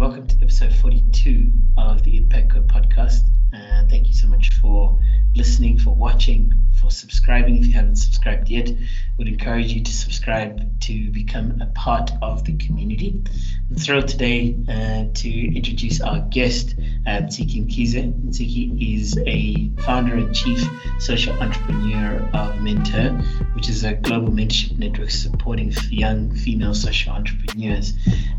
welcome 0.00 0.26
to 0.26 0.34
episode 0.40 0.72
42 0.76 1.52
of 1.76 2.02
the 2.04 2.16
Impact 2.16 2.52
Code 2.52 2.66
podcast. 2.66 3.20
Uh, 3.52 3.84
thank 3.86 4.06
you 4.06 4.14
so 4.14 4.28
much 4.28 4.48
for 4.54 4.98
listening, 5.36 5.78
for 5.78 5.94
watching, 5.94 6.54
for 6.80 6.90
subscribing. 6.90 7.58
If 7.58 7.66
you 7.66 7.72
haven't 7.74 7.96
subscribed 7.96 8.48
yet, 8.48 8.72
would 9.18 9.28
encourage 9.28 9.72
you 9.72 9.82
to 9.82 9.92
subscribe 9.92 10.80
to 10.80 11.10
become 11.10 11.60
a 11.60 11.66
part 11.66 12.10
of 12.22 12.44
the 12.44 12.56
community. 12.56 13.22
I'm 13.68 13.76
thrilled 13.76 14.08
today 14.08 14.56
uh, 14.68 15.12
to 15.12 15.56
introduce 15.56 16.00
our 16.00 16.20
guest, 16.20 16.74
uh, 17.06 17.10
Ntsiki 17.10 17.66
Mkhize. 17.66 18.24
Ntsiki 18.24 18.96
is 18.96 19.18
a 19.26 19.70
founder 19.82 20.14
and 20.14 20.34
chief 20.34 20.66
social 20.98 21.34
entrepreneur 21.42 22.26
of 22.32 22.60
Mentor, 22.62 23.10
which 23.54 23.68
is 23.68 23.84
a 23.84 23.94
global 23.94 24.30
mentorship 24.30 24.78
network 24.78 25.10
supporting 25.10 25.72
young 25.90 26.34
female 26.34 26.74
social 26.74 27.12
entrepreneurs. 27.12 27.92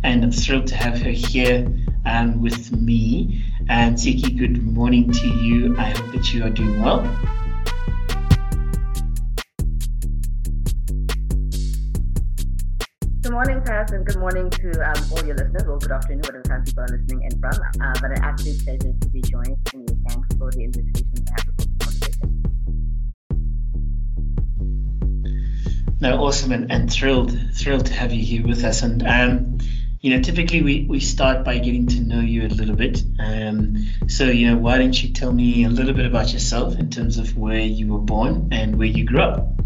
And 0.04 0.24
I'm 0.24 0.32
thrilled 0.32 0.68
to 0.68 0.76
have 0.76 1.00
her 1.02 1.12
here 1.12 1.51
um, 2.06 2.42
with 2.42 2.72
me. 2.72 3.44
And 3.70 3.96
Ntsiki, 3.96 4.38
good 4.38 4.64
morning 4.64 5.12
to 5.12 5.28
you. 5.28 5.76
I 5.78 5.90
hope 5.90 6.12
that 6.14 6.34
you 6.34 6.44
are 6.44 6.50
doing 6.50 6.82
well. 6.82 7.02
Good 13.22 13.34
morning, 13.34 13.62
Paris, 13.64 13.92
and 13.92 14.06
good 14.06 14.18
morning 14.18 14.50
to 14.50 14.72
um, 14.82 15.04
all 15.12 15.26
your 15.26 15.36
listeners, 15.36 15.64
or 15.68 15.78
good 15.78 15.92
afternoon, 15.92 16.22
whatever 16.22 16.42
time 16.44 16.64
people 16.66 16.84
are 16.84 16.88
listening 16.88 17.22
in 17.24 17.40
from. 17.40 17.54
Uh, 17.80 17.94
but 18.02 18.12
an 18.12 18.24
absolute 18.24 18.64
pleasure 18.64 18.94
to 19.00 19.10
be 19.10 19.22
joined, 19.22 19.58
and 19.74 19.90
thanks 20.10 20.28
for 20.38 20.52
the 20.52 20.64
invitation 20.64 21.14
to 21.14 21.32
have 21.32 21.46
this 21.56 21.68
conversation. 21.80 22.42
No, 26.02 26.24
awesome, 26.24 26.52
and, 26.52 26.72
and 26.72 26.92
thrilled, 26.92 27.32
thrilled 27.54 27.86
to 27.86 27.94
have 27.94 28.12
you 28.12 28.24
here 28.24 28.46
with 28.46 28.64
us. 28.64 28.82
And 28.82 29.08
um, 29.08 29.51
you 30.02 30.10
know, 30.10 30.22
typically 30.22 30.64
we, 30.64 30.86
we 30.90 31.00
start 31.00 31.46
by 31.46 31.60
getting 31.60 31.86
to 31.86 32.02
know 32.02 32.22
you 32.22 32.48
a 32.48 32.50
little 32.50 32.76
bit. 32.76 33.04
Um, 33.20 33.88
so, 34.08 34.26
you 34.26 34.50
know, 34.50 34.58
why 34.58 34.80
don't 34.80 35.02
you 35.02 35.14
tell 35.14 35.32
me 35.32 35.64
a 35.64 35.70
little 35.70 35.94
bit 35.94 36.08
about 36.08 36.34
yourself 36.34 36.76
in 36.80 36.90
terms 36.90 37.20
of 37.20 37.38
where 37.38 37.60
you 37.60 37.88
were 37.88 38.00
born 38.00 38.50
and 38.52 38.78
where 38.78 38.88
you 38.88 39.06
grew 39.06 39.22
up? 39.22 39.61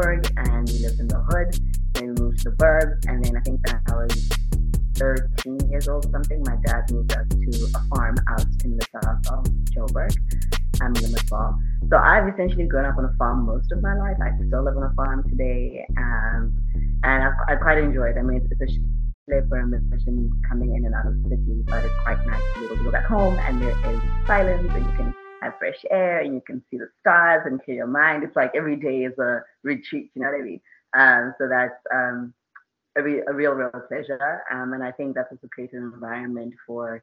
Joburg, 0.00 0.32
and 0.36 0.68
we 0.68 0.78
lived 0.78 1.00
in 1.00 1.08
the 1.08 1.20
hood. 1.28 1.60
Then 1.94 2.14
we 2.14 2.22
moved 2.22 2.38
to 2.42 2.50
the 2.50 2.56
burbs, 2.56 3.06
and 3.06 3.24
then 3.24 3.36
I 3.36 3.40
think 3.40 3.60
that 3.66 3.82
I 3.88 3.94
was 3.94 4.28
13 4.96 5.70
years 5.70 5.88
old 5.88 6.06
or 6.06 6.10
something. 6.10 6.42
My 6.46 6.56
dad 6.64 6.90
moved 6.90 7.12
us 7.12 7.26
to 7.28 7.68
a 7.74 7.96
farm 7.96 8.16
out 8.28 8.46
in 8.64 8.76
the 8.76 8.86
south 8.92 9.38
of 9.38 9.44
Joburg. 9.74 10.14
I'm 10.80 10.96
in 10.96 11.12
Limpopo. 11.12 11.58
So 11.90 11.96
I've 11.96 12.32
essentially 12.32 12.64
grown 12.64 12.86
up 12.86 12.96
on 12.96 13.04
a 13.04 13.12
farm 13.18 13.44
most 13.44 13.72
of 13.72 13.82
my 13.82 13.94
life. 13.96 14.16
I 14.22 14.30
still 14.46 14.64
live 14.64 14.76
on 14.76 14.84
a 14.84 14.94
farm 14.94 15.28
today, 15.28 15.84
um, 15.98 16.56
and 17.04 17.24
I, 17.24 17.30
I 17.48 17.56
quite 17.56 17.78
enjoy 17.78 18.10
it. 18.10 18.16
I 18.18 18.22
mean, 18.22 18.38
it's, 18.38 18.60
it's 18.60 18.72
a 18.72 19.34
live 19.34 19.44
where 19.48 19.60
I'm 19.60 19.72
coming 20.48 20.74
in 20.74 20.86
and 20.86 20.94
out 20.94 21.06
of 21.06 21.22
the 21.22 21.30
city, 21.30 21.62
but 21.66 21.84
it's 21.84 21.94
quite 22.02 22.24
nice 22.26 22.42
to 22.54 22.60
be 22.60 22.66
able 22.66 22.76
to 22.76 22.84
go 22.84 22.90
back 22.90 23.04
home 23.04 23.38
and 23.38 23.60
there 23.62 23.70
is 23.70 24.00
silence 24.26 24.68
and 24.74 24.84
you 24.86 24.92
can 24.96 25.14
have 25.42 25.58
fresh 25.58 25.82
air 25.90 26.20
and 26.20 26.34
you 26.34 26.42
can 26.46 26.62
see 26.70 26.78
the 26.78 26.88
stars 27.00 27.42
and 27.46 27.62
clear 27.62 27.78
your 27.78 27.86
mind. 27.86 28.24
It's 28.24 28.36
like 28.36 28.52
every 28.54 28.76
day 28.76 29.04
is 29.04 29.18
a 29.18 29.42
retreat, 29.62 30.10
you 30.14 30.22
know 30.22 30.28
what 30.28 30.40
I 30.40 30.44
mean? 30.44 30.60
Um, 30.92 31.34
so 31.38 31.48
that's 31.48 31.80
um, 31.92 32.34
a, 32.96 33.02
re- 33.02 33.22
a 33.26 33.32
real, 33.32 33.52
real 33.52 33.70
pleasure. 33.88 34.42
Um, 34.50 34.72
and 34.72 34.82
I 34.82 34.92
think 34.92 35.14
that's 35.14 35.30
also 35.30 35.48
created 35.52 35.76
an 35.76 35.92
environment 35.94 36.54
for 36.66 37.02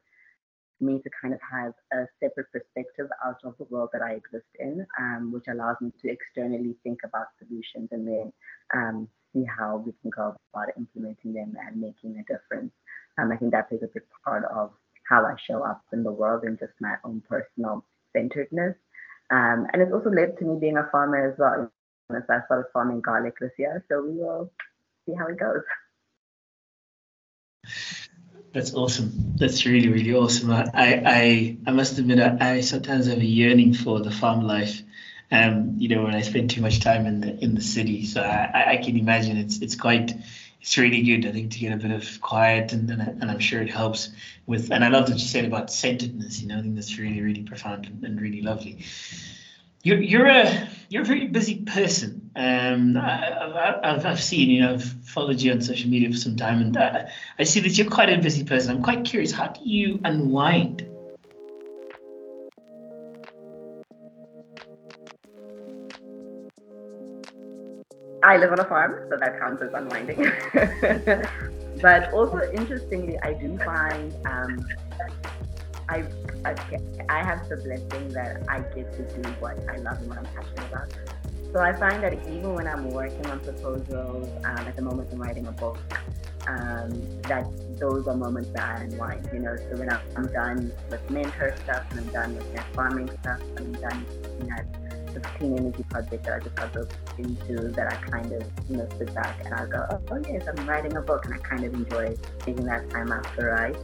me 0.80 1.00
to 1.02 1.10
kind 1.20 1.34
of 1.34 1.40
have 1.50 1.72
a 1.92 2.06
separate 2.20 2.46
perspective 2.52 3.08
out 3.24 3.38
of 3.44 3.54
the 3.58 3.64
world 3.64 3.90
that 3.92 4.02
I 4.02 4.12
exist 4.12 4.46
in, 4.58 4.86
um, 4.98 5.32
which 5.32 5.46
allows 5.48 5.76
me 5.80 5.90
to 6.02 6.10
externally 6.10 6.76
think 6.84 7.00
about 7.04 7.26
solutions 7.38 7.88
and 7.90 8.06
then 8.06 8.32
um, 8.74 9.08
see 9.32 9.44
how 9.44 9.78
we 9.84 9.92
can 10.00 10.10
go 10.10 10.36
about 10.54 10.68
implementing 10.76 11.32
them 11.32 11.56
and 11.66 11.80
making 11.80 12.18
a 12.18 12.32
difference. 12.32 12.72
Um, 13.18 13.32
I 13.32 13.36
think 13.36 13.52
that 13.52 13.68
plays 13.68 13.82
a 13.82 13.88
big 13.92 14.04
part 14.24 14.44
of 14.44 14.70
how 15.08 15.24
I 15.24 15.34
show 15.46 15.64
up 15.64 15.82
in 15.92 16.02
the 16.04 16.12
world 16.12 16.44
and 16.44 16.58
just 16.58 16.72
my 16.80 16.94
own 17.04 17.22
personal 17.28 17.84
centeredness. 18.16 18.76
Um, 19.30 19.66
and 19.72 19.82
it's 19.82 19.92
also 19.92 20.10
led 20.10 20.38
to 20.38 20.44
me 20.44 20.58
being 20.58 20.76
a 20.78 20.88
farmer 20.90 21.30
as 21.30 21.38
well. 21.38 21.70
So 22.10 22.16
I 22.16 22.44
started 22.46 22.70
farming 22.72 23.02
garlic 23.02 23.34
this 23.40 23.52
year, 23.58 23.84
so 23.88 24.02
we 24.02 24.14
will 24.14 24.50
see 25.06 25.14
how 25.14 25.26
it 25.26 25.38
goes. 25.38 25.62
That's 28.52 28.72
awesome. 28.74 29.34
That's 29.36 29.66
really, 29.66 29.88
really 29.88 30.14
awesome. 30.14 30.50
I, 30.50 30.64
I, 30.74 31.56
I 31.66 31.70
must 31.70 31.98
admit, 31.98 32.18
I, 32.18 32.54
I 32.54 32.60
sometimes 32.60 33.06
have 33.06 33.18
a 33.18 33.24
yearning 33.24 33.74
for 33.74 34.00
the 34.00 34.10
farm 34.10 34.46
life. 34.46 34.82
Um, 35.30 35.74
you 35.76 35.88
know, 35.88 36.04
when 36.04 36.14
I 36.14 36.22
spend 36.22 36.48
too 36.48 36.62
much 36.62 36.80
time 36.80 37.04
in 37.04 37.20
the 37.20 37.44
in 37.44 37.54
the 37.54 37.60
city, 37.60 38.06
so 38.06 38.22
I, 38.22 38.70
I 38.72 38.76
can 38.78 38.96
imagine 38.96 39.36
it's 39.36 39.58
it's 39.58 39.74
quite 39.74 40.14
it's 40.60 40.76
really 40.76 41.02
good. 41.02 41.26
I 41.26 41.32
think 41.32 41.52
to 41.52 41.58
get 41.58 41.72
a 41.72 41.76
bit 41.76 41.90
of 41.90 42.20
quiet, 42.20 42.72
and 42.72 42.90
and, 42.90 43.00
and 43.00 43.30
I'm 43.30 43.38
sure 43.38 43.62
it 43.62 43.70
helps 43.70 44.10
with. 44.46 44.70
And 44.70 44.84
I 44.84 44.88
love 44.88 45.08
what 45.08 45.18
you 45.18 45.24
said 45.24 45.44
about 45.44 45.70
centeredness. 45.70 46.40
You 46.40 46.48
know, 46.48 46.58
I 46.58 46.62
think 46.62 46.74
that's 46.74 46.98
really, 46.98 47.20
really 47.20 47.42
profound 47.42 47.86
and, 47.86 48.04
and 48.04 48.20
really 48.20 48.42
lovely. 48.42 48.84
You're 49.82 50.00
you're 50.00 50.26
a 50.26 50.68
you're 50.88 51.02
a 51.02 51.06
very 51.06 51.26
busy 51.28 51.64
person. 51.64 52.30
Um, 52.34 52.96
I, 52.96 53.80
have 53.82 54.04
I've 54.04 54.22
seen 54.22 54.50
you 54.50 54.62
know 54.62 54.74
I've 54.74 54.84
followed 55.04 55.40
you 55.40 55.52
on 55.52 55.60
social 55.60 55.88
media 55.88 56.10
for 56.10 56.16
some 56.16 56.36
time, 56.36 56.60
and 56.60 56.76
I, 56.76 57.10
I 57.38 57.44
see 57.44 57.60
that 57.60 57.78
you're 57.78 57.90
quite 57.90 58.10
a 58.10 58.18
busy 58.18 58.44
person. 58.44 58.76
I'm 58.76 58.82
quite 58.82 59.04
curious. 59.04 59.30
How 59.32 59.48
do 59.48 59.60
you 59.62 60.00
unwind? 60.04 60.87
I 68.28 68.36
live 68.36 68.52
on 68.52 68.60
a 68.60 68.64
farm, 68.64 69.06
so 69.08 69.16
that 69.16 69.40
counts 69.40 69.62
as 69.62 69.72
unwinding. 69.72 70.20
but 71.80 72.12
also, 72.12 72.42
interestingly, 72.52 73.18
I 73.22 73.32
do 73.32 73.56
find 73.64 74.14
um, 74.26 74.68
I, 75.88 76.04
I 77.08 77.24
have 77.24 77.48
the 77.48 77.56
blessing 77.56 78.10
that 78.10 78.42
I 78.46 78.60
get 78.60 78.92
to 78.98 79.22
do 79.22 79.30
what 79.40 79.56
I 79.70 79.78
love 79.78 79.96
and 80.00 80.10
what 80.10 80.18
I'm 80.18 80.26
passionate 80.26 80.70
about. 80.70 80.92
So 81.54 81.60
I 81.60 81.72
find 81.72 82.02
that 82.02 82.12
even 82.28 82.52
when 82.52 82.68
I'm 82.68 82.90
working 82.90 83.24
on 83.30 83.40
proposals, 83.40 84.28
um, 84.44 84.58
at 84.58 84.76
the 84.76 84.82
moment 84.82 85.08
I'm 85.10 85.22
writing 85.22 85.46
a 85.46 85.52
book, 85.52 85.78
um, 86.46 86.90
that 87.22 87.46
those 87.78 88.06
are 88.06 88.14
moments 88.14 88.50
that 88.50 88.78
I 88.78 88.82
unwind. 88.82 89.26
You 89.32 89.38
know, 89.38 89.56
so 89.56 89.78
when 89.78 89.88
I'm 89.88 90.30
done 90.34 90.70
with 90.90 91.08
mentor 91.08 91.54
stuff, 91.64 91.86
and 91.92 92.00
I'm 92.00 92.08
done 92.08 92.36
with 92.36 92.60
farming 92.74 93.08
stuff, 93.22 93.40
and 93.56 93.74
I'm 93.74 93.80
done 93.80 94.06
looking 94.22 94.50
at 94.50 94.87
the 95.20 95.28
clean 95.28 95.56
energy 95.56 95.84
project 95.88 96.24
that 96.24 96.34
I 96.34 96.38
just 96.40 96.54
got 96.54 96.74
roped 96.74 96.96
into, 97.18 97.68
that 97.68 97.92
I 97.92 97.96
kind 97.96 98.32
of 98.32 98.42
you 98.68 98.76
know 98.76 98.88
sit 98.98 99.14
back 99.14 99.44
and 99.44 99.54
I 99.54 99.66
go, 99.66 99.86
oh, 99.90 100.00
oh 100.10 100.24
yes, 100.28 100.46
I'm 100.48 100.68
writing 100.68 100.96
a 100.96 101.02
book, 101.02 101.24
and 101.24 101.34
I 101.34 101.38
kind 101.38 101.64
of 101.64 101.74
enjoy 101.74 102.16
taking 102.40 102.64
that 102.64 102.88
time 102.90 103.12
after 103.12 103.54
I. 103.54 103.74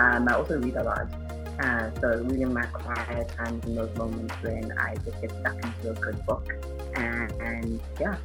Um, 0.00 0.28
I 0.28 0.34
also 0.34 0.58
read 0.60 0.76
a 0.76 0.82
lot. 0.82 1.08
Uh, 1.60 1.90
so 2.00 2.22
reading 2.24 2.54
my 2.54 2.64
quiet 2.66 3.28
times 3.36 3.64
in 3.66 3.74
those 3.74 3.94
moments 3.96 4.34
when 4.40 4.72
I 4.78 4.94
just 4.96 5.20
get 5.20 5.30
stuck 5.30 5.54
into 5.56 5.90
a 5.90 5.94
good 5.94 6.24
book 6.24 6.48
and, 6.94 7.30
and 7.32 7.80
yeah. 8.00 8.16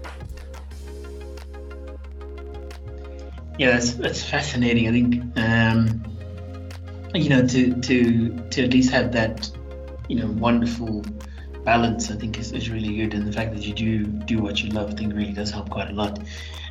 Yeah, 3.57 3.71
that's 3.71 3.93
that's 3.95 4.23
fascinating. 4.23 4.87
I 4.87 4.91
think 4.91 5.37
um, 5.37 6.03
you 7.13 7.29
know 7.29 7.45
to 7.45 7.73
to 7.73 8.49
to 8.51 8.63
at 8.63 8.73
least 8.73 8.91
have 8.91 9.11
that 9.13 9.49
you 10.07 10.17
know 10.17 10.27
wonderful 10.27 11.03
balance. 11.65 12.11
I 12.11 12.15
think 12.15 12.37
is, 12.39 12.51
is 12.51 12.69
really 12.69 12.95
good, 12.95 13.13
and 13.13 13.27
the 13.27 13.33
fact 13.33 13.53
that 13.53 13.63
you 13.63 13.73
do 13.73 14.05
do 14.05 14.39
what 14.39 14.63
you 14.63 14.69
love, 14.69 14.91
I 14.91 14.93
think 14.93 15.13
really 15.13 15.33
does 15.33 15.51
help 15.51 15.69
quite 15.69 15.89
a 15.89 15.93
lot. 15.93 16.19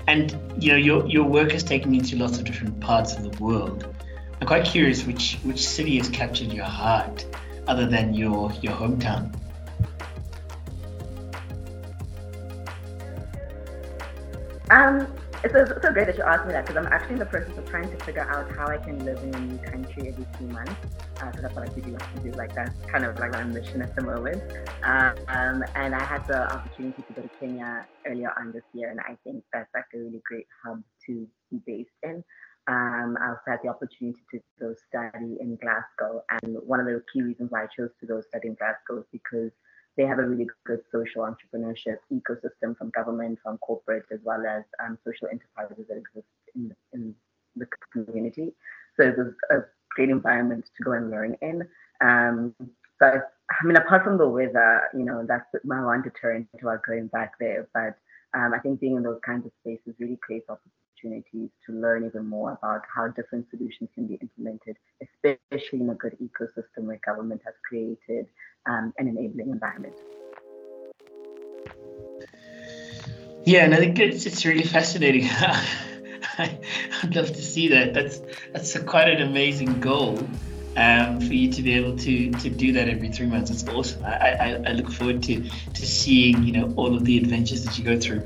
And 0.07 0.37
you 0.59 0.73
know 0.73 0.79
your 0.79 1.07
your 1.07 1.25
work 1.25 1.53
has 1.53 1.63
taken 1.63 1.93
you 1.93 2.01
to 2.03 2.17
lots 2.17 2.39
of 2.39 2.45
different 2.45 2.81
parts 2.81 3.15
of 3.17 3.23
the 3.23 3.43
world. 3.43 3.95
I'm 4.41 4.47
quite 4.47 4.65
curious 4.65 5.05
which 5.05 5.39
which 5.43 5.67
city 5.67 5.99
has 5.99 6.09
captured 6.09 6.53
your 6.53 6.65
heart, 6.65 7.27
other 7.67 7.87
than 7.87 8.15
your 8.15 8.53
your 8.63 8.73
hometown. 8.73 9.35
Um, 14.71 15.07
it's 15.45 15.53
so, 15.53 15.67
so 15.83 15.93
great 15.93 16.07
that 16.07 16.17
you 16.17 16.25
asked 16.25 16.47
me 16.47 16.53
that 16.53 16.67
because 16.67 16.85
I'm 16.85 16.91
actually 16.91 17.15
in 17.15 17.19
the 17.19 17.27
process 17.27 17.57
of 17.57 17.69
trying 17.69 17.91
to 17.91 18.05
figure 18.05 18.23
out 18.23 18.51
how 18.57 18.67
I 18.67 18.79
can 18.79 19.05
live 19.05 19.23
in 19.23 19.35
a 19.35 19.41
new 19.41 19.59
country 19.59 20.09
every 20.09 20.27
two 20.39 20.47
months. 20.47 20.75
Uh, 21.25 21.33
that's 21.43 21.57
what 21.57 21.67
I 21.67 21.71
do 21.75 21.97
do. 22.23 22.35
Like 22.37 22.53
that's 22.57 22.77
kind 22.93 23.05
of 23.07 23.19
like 23.19 23.33
my 23.33 23.45
mission 23.45 23.83
at 23.83 23.91
the 23.97 24.03
moment. 24.03 24.43
Um, 24.87 25.63
and 25.75 25.95
I 25.95 26.05
had 26.07 26.23
the 26.29 26.53
opportunity 26.53 27.03
to 27.03 27.13
go 27.15 27.23
to 27.23 27.31
Kenya 27.41 27.87
earlier 28.07 28.33
on 28.39 28.53
this 28.53 28.65
year, 28.75 28.91
and 28.91 29.01
I 29.01 29.17
think 29.25 29.45
that's 29.53 29.71
like 29.75 29.87
a 29.95 29.99
really 29.99 30.23
great 30.29 30.47
hub 30.65 30.83
to 31.07 31.29
be 31.51 31.61
based 31.67 31.91
in. 32.03 32.25
um, 32.69 33.17
I 33.21 33.29
also 33.31 33.43
had 33.49 33.61
the 33.63 33.71
opportunity 33.71 34.21
to 34.33 34.41
go 34.61 34.75
study 34.89 35.37
in 35.41 35.57
Glasgow. 35.57 36.23
And 36.31 36.57
one 36.67 36.81
of 36.81 36.87
the 36.87 37.03
key 37.13 37.23
reasons 37.23 37.51
why 37.51 37.65
I 37.65 37.69
chose 37.77 37.91
to 38.01 38.07
go 38.07 38.21
study 38.23 38.49
in 38.49 38.55
Glasgow 38.55 39.01
is 39.01 39.07
because 39.13 39.53
they 39.97 40.05
have 40.05 40.19
a 40.19 40.23
really 40.27 40.49
good 40.67 40.81
social 40.91 41.23
entrepreneurship 41.23 41.99
ecosystem 42.13 42.77
from 42.77 42.91
government, 42.91 43.39
from 43.43 43.59
corporate, 43.59 44.05
as 44.13 44.21
well 44.25 44.45
as 44.47 44.65
um, 44.85 44.99
social 45.07 45.29
enterprises 45.29 45.87
that 45.89 45.99
exist 45.99 46.27
in, 46.57 46.73
in 46.95 47.15
the 47.57 47.67
community. 47.93 48.55
So 48.97 49.07
it 49.07 49.19
was 49.19 49.35
a 49.51 49.57
great 49.95 50.11
environment 50.11 50.69
to 50.77 50.83
go 50.83 50.93
and 50.93 51.11
learn 51.11 51.37
in. 51.41 51.67
Um, 52.01 52.55
but 53.01 53.33
I 53.51 53.67
mean, 53.67 53.77
apart 53.77 54.05
from 54.05 54.19
the 54.19 54.29
weather, 54.29 54.83
you 54.95 55.05
know, 55.05 55.25
that's 55.27 55.47
my 55.65 55.85
one 55.85 56.03
deterrent 56.03 56.49
to 56.59 56.79
going 56.87 57.09
back 57.09 57.33
there. 57.39 57.69
But 57.75 57.97
um, 58.35 58.53
I 58.55 58.59
think 58.59 58.81
being 58.81 58.97
in 58.97 59.03
those 59.03 59.21
kinds 59.25 59.47
of 59.47 59.53
spaces 59.61 59.95
really 59.99 60.19
creates 60.23 60.49
opportunities 60.49 61.51
to 61.67 61.73
learn 61.73 62.05
even 62.07 62.27
more 62.27 62.53
about 62.53 62.83
how 62.95 63.09
different 63.09 63.47
solutions 63.51 63.91
can 63.95 64.07
be 64.07 64.15
implemented, 64.15 64.77
especially 65.03 65.81
in 65.81 65.91
a 65.91 65.95
good 65.95 66.17
ecosystem 66.21 66.85
where 66.85 66.99
government 67.05 67.43
has 67.45 67.55
created 67.69 68.27
um, 68.67 68.93
an 68.99 69.09
enabling 69.09 69.51
environment. 69.51 69.95
Yeah, 73.45 73.65
and 73.65 73.75
I 73.75 73.77
think 73.77 73.99
it's, 73.99 74.25
it's 74.25 74.45
really 74.47 74.63
fascinating. 74.63 75.29
I, 76.39 76.59
would 77.03 77.15
love 77.15 77.29
to 77.29 77.43
see 77.43 77.69
that. 77.69 77.95
That's 77.95 78.21
that's 78.53 78.75
a, 78.75 78.83
quite 78.83 79.09
an 79.09 79.23
amazing 79.23 79.81
goal 79.81 80.19
um, 80.77 81.21
for 81.21 81.33
you 81.33 81.51
to 81.53 81.63
be 81.63 81.75
able 81.75 81.97
to 81.99 82.31
to 82.31 82.51
do 82.51 82.73
that 82.73 82.89
every 82.89 83.09
three 83.09 83.27
months. 83.27 83.51
It's 83.51 83.67
awesome. 83.69 84.05
I, 84.05 84.11
I, 84.11 84.63
I 84.67 84.73
look 84.73 84.91
forward 84.91 85.23
to 85.25 85.43
to 85.43 85.87
seeing 85.87 86.43
you 86.45 86.53
know 86.53 86.73
all 86.77 86.95
of 86.95 87.05
the 87.05 87.19
adventures 87.19 87.65
that 87.65 87.79
you 87.79 87.85
go 87.85 87.99
through. 87.99 88.23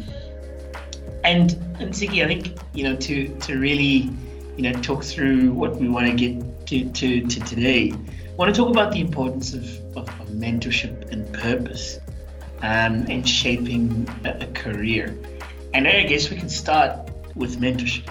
And 1.24 1.52
and 1.80 1.92
Ntsiki, 1.92 2.24
I 2.24 2.28
think 2.28 2.58
you 2.74 2.84
know 2.84 2.96
to 2.96 3.28
to 3.28 3.58
really 3.58 4.10
you 4.56 4.62
know 4.62 4.72
talk 4.80 5.04
through 5.04 5.52
what 5.52 5.76
we 5.76 5.88
want 5.88 6.06
to 6.06 6.14
get 6.14 6.66
to 6.68 6.88
to, 6.90 7.26
to 7.26 7.40
today. 7.40 7.92
I 7.92 8.34
want 8.36 8.54
to 8.54 8.60
talk 8.60 8.70
about 8.70 8.92
the 8.92 9.00
importance 9.00 9.52
of, 9.52 9.64
of, 9.96 10.08
of 10.20 10.28
mentorship 10.28 11.10
and 11.10 11.32
purpose 11.32 11.98
um, 12.62 13.04
and 13.08 13.28
shaping 13.28 14.08
a, 14.24 14.44
a 14.44 14.46
career. 14.52 15.18
And 15.74 15.88
I 15.88 16.04
guess 16.04 16.30
we 16.30 16.36
can 16.36 16.48
start 16.48 17.07
with 17.38 17.58
mentorship. 17.58 18.08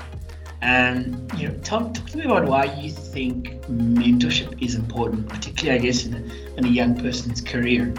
And 0.61 1.31
you 1.37 1.49
know, 1.49 1.55
talk, 1.59 1.93
talk 1.93 2.07
to 2.07 2.17
me 2.17 2.23
about 2.23 2.45
why 2.45 2.65
you 2.65 2.89
think 2.89 3.61
mentorship 3.67 4.61
is 4.61 4.73
important, 4.73 5.29
particularly, 5.29 5.79
I 5.79 5.83
guess, 5.83 6.05
in 6.05 6.15
a, 6.15 6.57
in 6.57 6.65
a 6.65 6.69
young 6.69 6.99
person's 6.99 7.41
career. 7.41 7.93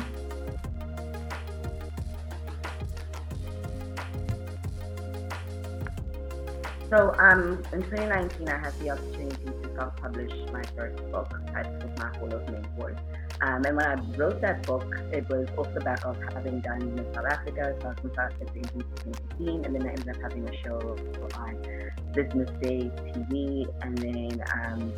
So, 6.90 7.14
um, 7.18 7.62
in 7.72 7.82
2019, 7.82 8.48
I 8.48 8.58
had 8.58 8.72
the 8.80 8.90
opportunity 8.90 9.44
to 9.44 9.74
self-publish 9.76 10.32
my 10.50 10.62
first 10.74 10.96
book, 11.12 11.30
titled 11.52 11.98
"My 11.98 12.08
Hall 12.16 12.32
of 12.32 12.48
Mentors." 12.48 12.96
Um, 13.40 13.64
and 13.64 13.76
when 13.76 13.86
I 13.86 13.94
wrote 14.16 14.40
that 14.40 14.66
book, 14.66 14.96
it 15.12 15.28
was 15.28 15.48
off 15.56 15.72
the 15.72 15.80
back 15.80 16.04
of 16.04 16.16
having 16.32 16.60
done 16.60 16.94
Miss 16.96 17.06
South 17.14 17.26
Africa, 17.26 17.76
South 17.82 18.02
Miss 18.02 18.14
South 18.14 18.32
Africa 18.32 18.52
in 18.56 18.62
2015, 18.64 19.64
and 19.64 19.74
then 19.74 19.86
I 19.86 19.90
ended 19.90 20.08
up 20.08 20.20
having 20.20 20.48
a 20.48 20.56
show 20.64 20.96
on 21.36 21.62
Business 22.14 22.50
Day 22.60 22.90
TV, 23.06 23.68
and 23.82 23.98
then 23.98 24.42
um, 24.54 24.92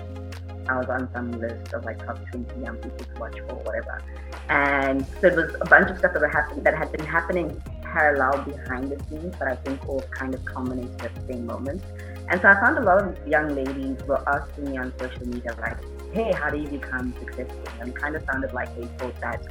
I 0.68 0.78
was 0.78 0.88
on 0.88 1.08
some 1.12 1.32
list 1.32 1.72
of 1.74 1.84
like 1.84 1.98
top 2.04 2.18
20 2.30 2.64
young 2.64 2.76
people 2.76 3.04
to 3.04 3.20
watch 3.20 3.36
for 3.48 3.56
whatever. 3.56 4.02
And 4.48 5.06
so 5.20 5.26
it 5.26 5.36
was 5.36 5.54
a 5.60 5.66
bunch 5.66 5.90
of 5.90 5.98
stuff 5.98 6.12
that 6.14 6.20
were 6.20 6.28
happening 6.28 6.62
that 6.64 6.76
had 6.76 6.92
been 6.92 7.04
happening 7.04 7.62
parallel 7.82 8.42
behind 8.44 8.90
the 8.90 9.04
scenes, 9.08 9.34
but 9.38 9.48
I 9.48 9.56
think 9.56 9.86
all 9.88 10.00
kind 10.12 10.34
of 10.34 10.44
culminated 10.44 11.02
at 11.02 11.14
the 11.14 11.32
same 11.32 11.46
moment. 11.46 11.82
And 12.28 12.40
so 12.40 12.48
I 12.48 12.54
found 12.54 12.78
a 12.78 12.82
lot 12.82 13.02
of 13.02 13.28
young 13.28 13.54
ladies 13.54 14.00
were 14.06 14.22
asking 14.28 14.70
me 14.70 14.78
on 14.78 14.92
social 14.98 15.26
media 15.26 15.54
like, 15.60 15.76
hey, 16.12 16.32
how 16.32 16.50
do 16.50 16.58
you 16.58 16.68
become 16.68 17.14
successful? 17.20 17.62
And 17.80 17.90
it 17.90 17.94
kind 17.94 18.16
of 18.16 18.24
sounded 18.24 18.52
like 18.52 18.74
they 18.76 18.86
thought 18.98 19.20
that 19.20 19.46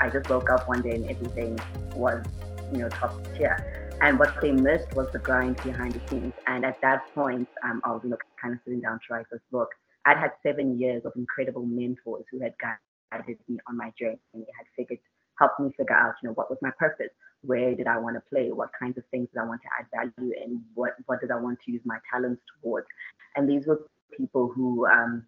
I 0.00 0.10
just 0.10 0.28
woke 0.28 0.50
up 0.50 0.68
one 0.68 0.82
day 0.82 0.96
and 0.96 1.08
everything 1.08 1.58
was, 1.94 2.24
you 2.72 2.78
know, 2.78 2.88
top 2.88 3.22
tier. 3.36 3.56
And 4.00 4.18
what 4.18 4.40
they 4.40 4.50
missed 4.50 4.92
was 4.94 5.12
the 5.12 5.20
grind 5.20 5.62
behind 5.62 5.92
the 5.92 6.00
scenes. 6.08 6.34
And 6.48 6.64
at 6.64 6.80
that 6.80 7.14
point, 7.14 7.48
um, 7.62 7.80
I 7.84 7.92
was, 7.92 8.00
you 8.02 8.10
know, 8.10 8.16
kind 8.40 8.54
of 8.54 8.60
sitting 8.64 8.80
down 8.80 8.98
to 8.98 9.14
write 9.14 9.26
this 9.30 9.40
book. 9.52 9.68
I'd 10.04 10.18
had 10.18 10.32
seven 10.42 10.80
years 10.80 11.04
of 11.04 11.12
incredible 11.14 11.64
mentors 11.64 12.24
who 12.32 12.40
had 12.40 12.54
guided 12.58 13.38
me 13.48 13.58
on 13.68 13.76
my 13.76 13.92
journey 13.96 14.18
and 14.34 14.44
had 14.58 14.66
figured, 14.76 14.98
helped 15.38 15.60
me 15.60 15.70
figure 15.76 15.94
out, 15.94 16.14
you 16.20 16.28
know, 16.28 16.34
what 16.34 16.50
was 16.50 16.58
my 16.62 16.72
purpose? 16.80 17.10
Where 17.42 17.76
did 17.76 17.86
I 17.86 17.98
want 17.98 18.16
to 18.16 18.22
play? 18.28 18.50
What 18.50 18.70
kinds 18.76 18.98
of 18.98 19.04
things 19.12 19.28
did 19.32 19.40
I 19.40 19.44
want 19.46 19.60
to 19.62 19.68
add 19.78 19.86
value 20.16 20.32
in? 20.44 20.62
What, 20.74 20.94
what 21.06 21.20
did 21.20 21.30
I 21.30 21.36
want 21.36 21.60
to 21.64 21.70
use 21.70 21.82
my 21.84 21.98
talents 22.12 22.42
towards? 22.60 22.88
And 23.36 23.48
these 23.48 23.68
were 23.68 23.86
people 24.16 24.50
who 24.52 24.84
um, 24.86 25.24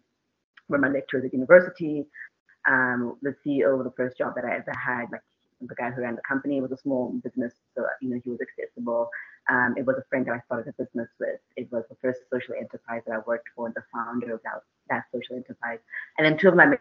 were 0.69 0.77
my 0.77 0.89
lecturers 0.89 1.25
at 1.25 1.33
university. 1.33 2.05
Um, 2.67 3.17
the 3.21 3.35
CEO 3.45 3.77
of 3.77 3.83
the 3.83 3.93
first 3.95 4.17
job 4.17 4.33
that 4.35 4.45
I 4.45 4.55
ever 4.55 4.73
had, 4.75 5.05
like 5.11 5.21
the 5.61 5.75
guy 5.75 5.91
who 5.91 6.01
ran 6.01 6.15
the 6.15 6.21
company, 6.27 6.61
was 6.61 6.71
a 6.71 6.77
small 6.77 7.13
business, 7.23 7.53
so 7.75 7.85
you 8.01 8.09
know 8.09 8.21
he 8.23 8.29
was 8.31 8.39
accessible. 8.41 9.09
Um, 9.49 9.75
it 9.77 9.85
was 9.85 9.97
a 9.97 10.03
friend 10.09 10.25
that 10.25 10.33
I 10.33 10.39
started 10.45 10.73
a 10.77 10.83
business 10.83 11.09
with. 11.19 11.39
It 11.55 11.71
was 11.71 11.83
the 11.89 11.95
first 12.01 12.21
social 12.33 12.55
enterprise 12.55 13.01
that 13.07 13.15
I 13.15 13.19
worked 13.27 13.49
for, 13.55 13.67
and 13.67 13.75
the 13.75 13.83
founder 13.93 14.33
of 14.33 14.41
that, 14.43 14.61
that 14.89 15.03
social 15.13 15.35
enterprise. 15.35 15.79
And 16.17 16.25
then 16.25 16.37
two 16.37 16.49
of 16.49 16.55
my 16.55 16.77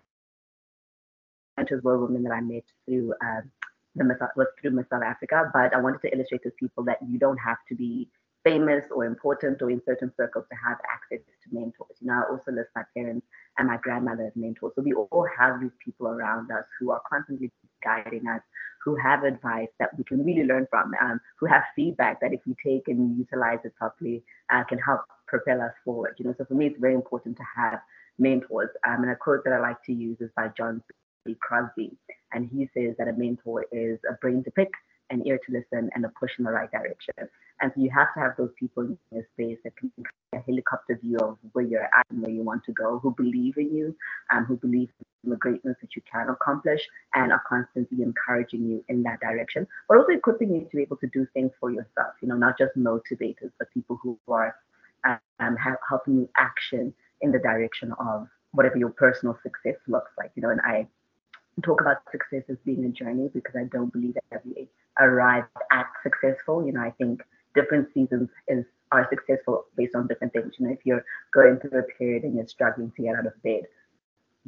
mentors 1.57 1.83
were 1.83 1.99
women 1.99 2.23
that 2.25 2.33
I 2.33 2.41
met 2.41 2.65
through 2.87 3.15
um, 3.23 3.51
the 3.95 4.05
was 4.37 4.49
through 4.61 4.73
Miss 4.73 4.89
South 4.91 5.03
Africa. 5.05 5.51
But 5.53 5.75
I 5.75 5.81
wanted 5.81 6.01
to 6.03 6.15
illustrate 6.15 6.43
to 6.45 6.51
people 6.53 6.85
that 6.85 6.99
you 7.09 7.19
don't 7.19 7.39
have 7.39 7.59
to 7.69 7.75
be 7.75 8.09
famous 8.45 8.85
or 8.95 9.05
important 9.05 9.63
or 9.63 9.71
in 9.71 9.81
certain 9.85 10.13
circles 10.17 10.45
to 10.51 10.57
have 10.57 10.79
access 10.93 11.25
to 11.27 11.55
mentors. 11.55 11.97
You 12.01 12.09
know, 12.09 12.15
I 12.27 12.31
also 12.31 12.53
list 12.53 12.71
my 12.77 12.83
parents 12.97 13.27
and 13.59 13.69
my 13.69 13.77
grandmother 13.79 14.27
as 14.27 14.33
mentors. 14.37 14.73
So 14.75 14.83
we 14.83 14.93
all 14.95 15.27
have 15.39 15.61
these 15.61 15.71
people 15.85 16.09
around 16.09 16.51
us 16.51 16.65
who 16.79 16.91
are 16.91 17.03
constantly 17.09 17.51
guiding 17.85 18.27
us, 18.27 18.41
who 18.85 18.97
have 18.97 19.25
advice 19.25 19.69
that 19.79 19.97
we 19.97 20.05
can 20.05 20.25
really 20.25 20.45
learn 20.45 20.67
from, 20.71 20.93
um, 21.01 21.21
who 21.39 21.47
have 21.47 21.63
feedback 21.77 22.21
that 22.21 22.33
if 22.33 22.41
we 22.47 22.55
take 22.65 22.89
and 22.89 23.17
utilize 23.17 23.61
it 23.65 23.75
properly, 23.77 24.23
uh, 24.53 24.65
can 24.65 24.79
help 24.79 25.03
propel 25.27 25.61
us 25.61 25.73
forward. 25.85 26.15
You 26.19 26.27
know, 26.27 26.35
so 26.37 26.45
for 26.45 26.55
me, 26.55 26.67
it's 26.67 26.81
very 26.81 26.95
important 26.95 27.37
to 27.37 27.45
have 27.57 27.81
mentors. 28.19 28.71
Um, 28.87 29.03
and 29.03 29.11
a 29.11 29.17
quote 29.17 29.45
that 29.45 29.53
I 29.53 29.61
like 29.61 29.83
to 29.85 29.93
use 29.93 30.21
is 30.21 30.31
by 30.37 30.49
John 30.57 30.83
C. 31.27 31.37
Crosby, 31.41 31.97
and 32.33 32.49
he 32.53 32.69
says 32.75 32.97
that 32.99 33.09
a 33.09 33.13
mentor 33.13 33.65
is 33.73 33.99
a 34.09 34.15
brain 34.15 34.45
to 34.45 34.51
pick, 34.51 34.71
an 35.11 35.27
ear 35.27 35.39
to 35.47 35.53
listen, 35.53 35.91
and 35.95 36.05
a 36.05 36.13
push 36.21 36.33
in 36.39 36.45
the 36.45 36.51
right 36.51 36.71
direction. 36.71 37.15
And 37.61 37.73
so 37.75 37.81
you 37.81 37.91
have 37.91 38.13
to 38.15 38.21
have 38.21 38.33
those 38.37 38.53
people 38.59 38.83
in 38.85 38.99
your 39.11 39.27
space 39.33 39.59
that 39.65 39.77
can 39.77 39.91
a 40.35 40.41
helicopter 40.47 40.99
view 41.03 41.19
of 41.19 41.39
where 41.53 41.65
you're 41.65 41.85
at 41.85 42.07
and 42.11 42.23
where 42.23 42.31
you 42.31 42.43
want 42.43 42.65
to 42.65 42.73
go, 42.73 42.99
who 42.99 43.15
believe 43.15 43.57
in 43.57 43.75
you, 43.75 43.97
um, 44.33 44.45
who 44.45 44.57
believe 44.57 44.91
in 45.25 45.31
the 45.31 45.37
greatness 45.37 45.77
that 45.81 45.97
you 45.97 46.03
can 46.11 46.29
accomplish, 46.29 46.81
and 47.15 47.33
are 47.33 47.43
constantly 47.49 48.03
encouraging 48.03 48.67
you 48.67 48.85
in 48.89 49.03
that 49.03 49.21
direction, 49.21 49.67
but 49.89 49.99
also 49.99 50.13
equipping 50.13 50.55
you 50.55 50.61
to 50.71 50.77
be 50.77 50.83
able 50.83 50.97
to 50.99 51.07
do 51.09 51.27
things 51.35 51.53
for 51.59 51.71
yourself. 51.71 52.15
You 52.21 52.29
know, 52.29 52.37
not 52.37 52.59
just 52.59 52.77
motivators, 52.77 53.51
but 53.59 53.73
people 53.73 53.99
who 54.03 54.19
are 54.29 54.55
um, 55.05 55.57
helping 55.89 56.17
you 56.17 56.29
action 56.37 56.95
in 57.21 57.33
the 57.33 57.39
direction 57.39 57.93
of 57.99 58.29
whatever 58.53 58.77
your 58.77 58.91
personal 58.91 59.39
success 59.43 59.77
looks 59.89 60.11
like. 60.19 60.31
You 60.35 60.43
know, 60.43 60.51
and 60.51 60.61
I 60.61 60.87
talk 61.63 61.81
about 61.81 61.99
success 62.11 62.43
as 62.49 62.57
being 62.65 62.85
a 62.85 62.89
journey 62.89 63.31
because 63.33 63.55
I 63.57 63.65
don't 63.65 63.93
believe 63.93 64.15
that 64.31 64.45
we 64.45 64.69
arrive 64.99 65.45
at 65.73 65.87
successful. 66.03 66.65
You 66.67 66.73
know, 66.73 66.81
I 66.81 66.91
think 66.91 67.23
different 67.55 67.89
seasons 67.95 68.29
is 68.49 68.65
are 68.93 69.09
successful 69.11 69.65
based 69.77 69.95
on 69.95 70.07
different 70.07 70.33
things. 70.33 70.55
You 70.59 70.67
know, 70.67 70.73
if 70.73 70.81
you're 70.85 71.05
going 71.33 71.59
through 71.59 71.79
a 71.79 71.83
period 71.83 72.23
and 72.25 72.35
you're 72.37 72.47
struggling 72.47 72.93
to 72.97 73.03
get 73.03 73.17
out 73.17 73.27
of 73.27 73.43
bed, 73.43 73.63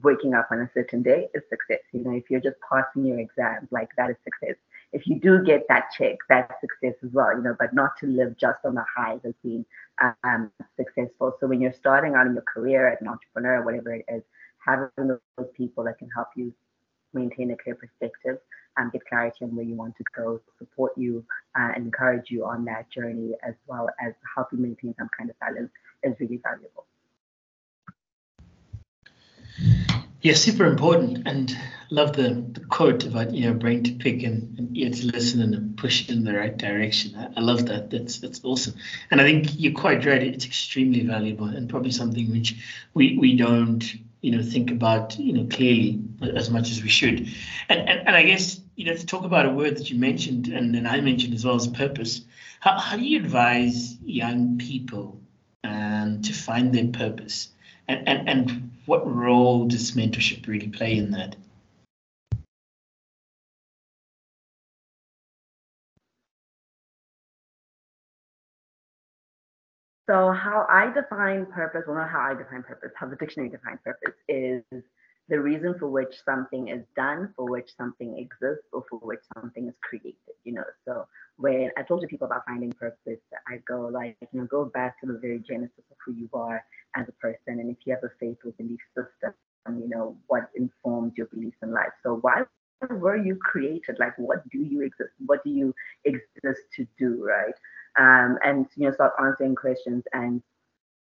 waking 0.02 0.34
up 0.34 0.48
on 0.50 0.60
a 0.60 0.70
certain 0.74 1.02
day 1.02 1.28
is 1.34 1.42
success. 1.48 1.80
You 1.92 2.04
know, 2.04 2.12
if 2.12 2.24
you're 2.30 2.40
just 2.40 2.56
passing 2.70 3.06
your 3.06 3.18
exams, 3.18 3.68
like 3.70 3.88
that 3.96 4.10
is 4.10 4.16
success. 4.24 4.56
If 4.92 5.06
you 5.06 5.18
do 5.18 5.42
get 5.42 5.66
that 5.68 5.86
check, 5.96 6.16
that's 6.28 6.52
success 6.60 6.94
as 7.02 7.10
well. 7.12 7.34
You 7.36 7.42
know, 7.42 7.56
but 7.58 7.74
not 7.74 7.96
to 8.00 8.06
live 8.06 8.36
just 8.36 8.58
on 8.64 8.74
the 8.74 8.84
highs 8.96 9.20
of 9.24 9.34
being 9.42 9.64
um, 10.22 10.50
successful. 10.76 11.36
So 11.40 11.46
when 11.46 11.60
you're 11.60 11.72
starting 11.72 12.14
out 12.14 12.26
in 12.26 12.34
your 12.34 12.42
career 12.42 12.88
as 12.88 12.98
an 13.00 13.08
entrepreneur, 13.08 13.64
whatever 13.64 13.94
it 13.94 14.04
is, 14.08 14.22
having 14.64 14.90
those 14.98 15.48
people 15.54 15.84
that 15.84 15.98
can 15.98 16.08
help 16.14 16.28
you 16.36 16.52
maintain 17.16 17.50
a 17.50 17.56
clear 17.56 17.74
perspective 17.74 18.38
and 18.76 18.92
get 18.92 19.06
clarity 19.06 19.44
on 19.44 19.56
where 19.56 19.64
you 19.64 19.74
want 19.74 19.96
to 19.96 20.04
go, 20.14 20.40
support 20.58 20.92
you 20.96 21.24
uh, 21.58 21.72
and 21.74 21.86
encourage 21.86 22.30
you 22.30 22.44
on 22.44 22.64
that 22.66 22.90
journey, 22.90 23.32
as 23.42 23.54
well 23.66 23.88
as 24.00 24.12
help 24.34 24.48
you 24.52 24.58
maintain 24.58 24.94
some 24.98 25.08
kind 25.16 25.30
of 25.30 25.38
balance 25.40 25.70
is 26.02 26.14
really 26.20 26.40
valuable. 26.42 26.86
Yeah, 30.20 30.34
super 30.34 30.66
important. 30.66 31.26
And 31.26 31.56
love 31.90 32.16
the, 32.16 32.44
the 32.52 32.60
quote 32.60 33.04
about, 33.04 33.32
you 33.32 33.46
know, 33.46 33.54
brain 33.54 33.84
to 33.84 33.92
pick 33.92 34.22
and, 34.22 34.58
and 34.58 34.76
ear 34.76 34.90
to 34.90 35.06
listen 35.06 35.40
and 35.40 35.76
push 35.76 36.08
in 36.08 36.24
the 36.24 36.34
right 36.34 36.56
direction. 36.56 37.14
I, 37.16 37.28
I, 37.36 37.40
love 37.40 37.66
that. 37.66 37.90
That's 37.90 38.18
that's 38.18 38.40
awesome. 38.42 38.74
And 39.10 39.20
I 39.20 39.24
think 39.24 39.58
you're 39.58 39.72
quite 39.72 40.04
right. 40.04 40.22
It's 40.22 40.44
extremely 40.44 41.06
valuable 41.06 41.46
and 41.46 41.68
probably 41.68 41.92
something 41.92 42.30
which 42.30 42.56
we, 42.92 43.16
we 43.18 43.36
don't, 43.36 43.84
you 44.26 44.36
know, 44.36 44.42
think 44.42 44.72
about, 44.72 45.16
you 45.16 45.32
know, 45.32 45.46
clearly 45.48 46.02
as 46.34 46.50
much 46.50 46.72
as 46.72 46.82
we 46.82 46.88
should. 46.88 47.28
And, 47.68 47.88
and, 47.88 48.08
and 48.08 48.16
I 48.16 48.24
guess 48.24 48.60
you 48.74 48.84
know, 48.84 48.96
to 48.96 49.06
talk 49.06 49.24
about 49.24 49.46
a 49.46 49.50
word 49.50 49.76
that 49.76 49.88
you 49.88 49.96
mentioned 50.00 50.48
and 50.48 50.74
then 50.74 50.84
I 50.84 51.00
mentioned 51.00 51.32
as 51.32 51.44
well 51.44 51.54
as 51.54 51.68
purpose, 51.68 52.22
how, 52.58 52.76
how 52.76 52.96
do 52.96 53.04
you 53.04 53.18
advise 53.18 53.96
young 54.04 54.58
people 54.58 55.20
um, 55.62 56.22
to 56.22 56.32
find 56.32 56.74
their 56.74 56.88
purpose? 56.88 57.50
And, 57.86 58.08
and, 58.08 58.28
and 58.28 58.72
what 58.86 59.06
role 59.06 59.66
does 59.66 59.92
mentorship 59.92 60.48
really 60.48 60.70
play 60.70 60.96
in 60.96 61.12
that? 61.12 61.36
So 70.08 70.30
how 70.30 70.66
I 70.70 70.92
define 70.92 71.46
purpose, 71.46 71.82
well 71.86 71.96
not 71.96 72.10
how 72.10 72.20
I 72.20 72.34
define 72.34 72.62
purpose, 72.62 72.92
how 72.96 73.08
the 73.08 73.16
dictionary 73.16 73.50
defines 73.50 73.80
purpose 73.84 74.14
is 74.28 74.62
the 75.28 75.40
reason 75.40 75.74
for 75.78 75.88
which 75.88 76.14
something 76.24 76.68
is 76.68 76.84
done, 76.94 77.32
for 77.34 77.46
which 77.50 77.70
something 77.76 78.16
exists, 78.16 78.66
or 78.72 78.84
for 78.88 78.98
which 79.00 79.20
something 79.34 79.66
is 79.66 79.74
created, 79.82 80.36
you 80.44 80.52
know. 80.52 80.62
So 80.84 81.06
when 81.38 81.70
I 81.76 81.82
talk 81.82 82.00
to 82.02 82.06
people 82.06 82.28
about 82.28 82.44
finding 82.46 82.72
purpose, 82.72 83.18
I 83.48 83.56
go 83.66 83.88
like, 83.92 84.16
you 84.32 84.40
know, 84.40 84.46
go 84.46 84.66
back 84.66 85.00
to 85.00 85.06
the 85.06 85.18
very 85.18 85.40
genesis 85.40 85.82
of 85.90 85.96
who 86.04 86.12
you 86.12 86.30
are 86.32 86.64
as 86.94 87.08
a 87.08 87.12
person. 87.12 87.58
And 87.58 87.70
if 87.70 87.78
you 87.84 87.92
have 87.94 88.04
a 88.04 88.12
faith 88.20 88.38
or 88.44 88.52
belief 88.52 88.80
system, 88.96 89.34
you 89.68 89.88
know, 89.88 90.16
what 90.28 90.50
informs 90.54 91.14
your 91.16 91.26
beliefs 91.26 91.58
in 91.62 91.72
life. 91.72 91.90
So 92.04 92.18
why 92.20 92.44
were 92.90 93.16
you 93.16 93.36
created? 93.36 93.96
Like 93.98 94.16
what 94.18 94.48
do 94.50 94.58
you 94.58 94.82
exist? 94.82 95.10
What 95.24 95.42
do 95.42 95.50
you 95.50 95.74
exist 96.04 96.60
to 96.76 96.86
do, 96.96 97.24
right? 97.24 97.54
Um, 97.98 98.38
and 98.44 98.66
you 98.76 98.86
know, 98.86 98.92
start 98.92 99.12
answering 99.18 99.54
questions 99.54 100.04
and 100.12 100.42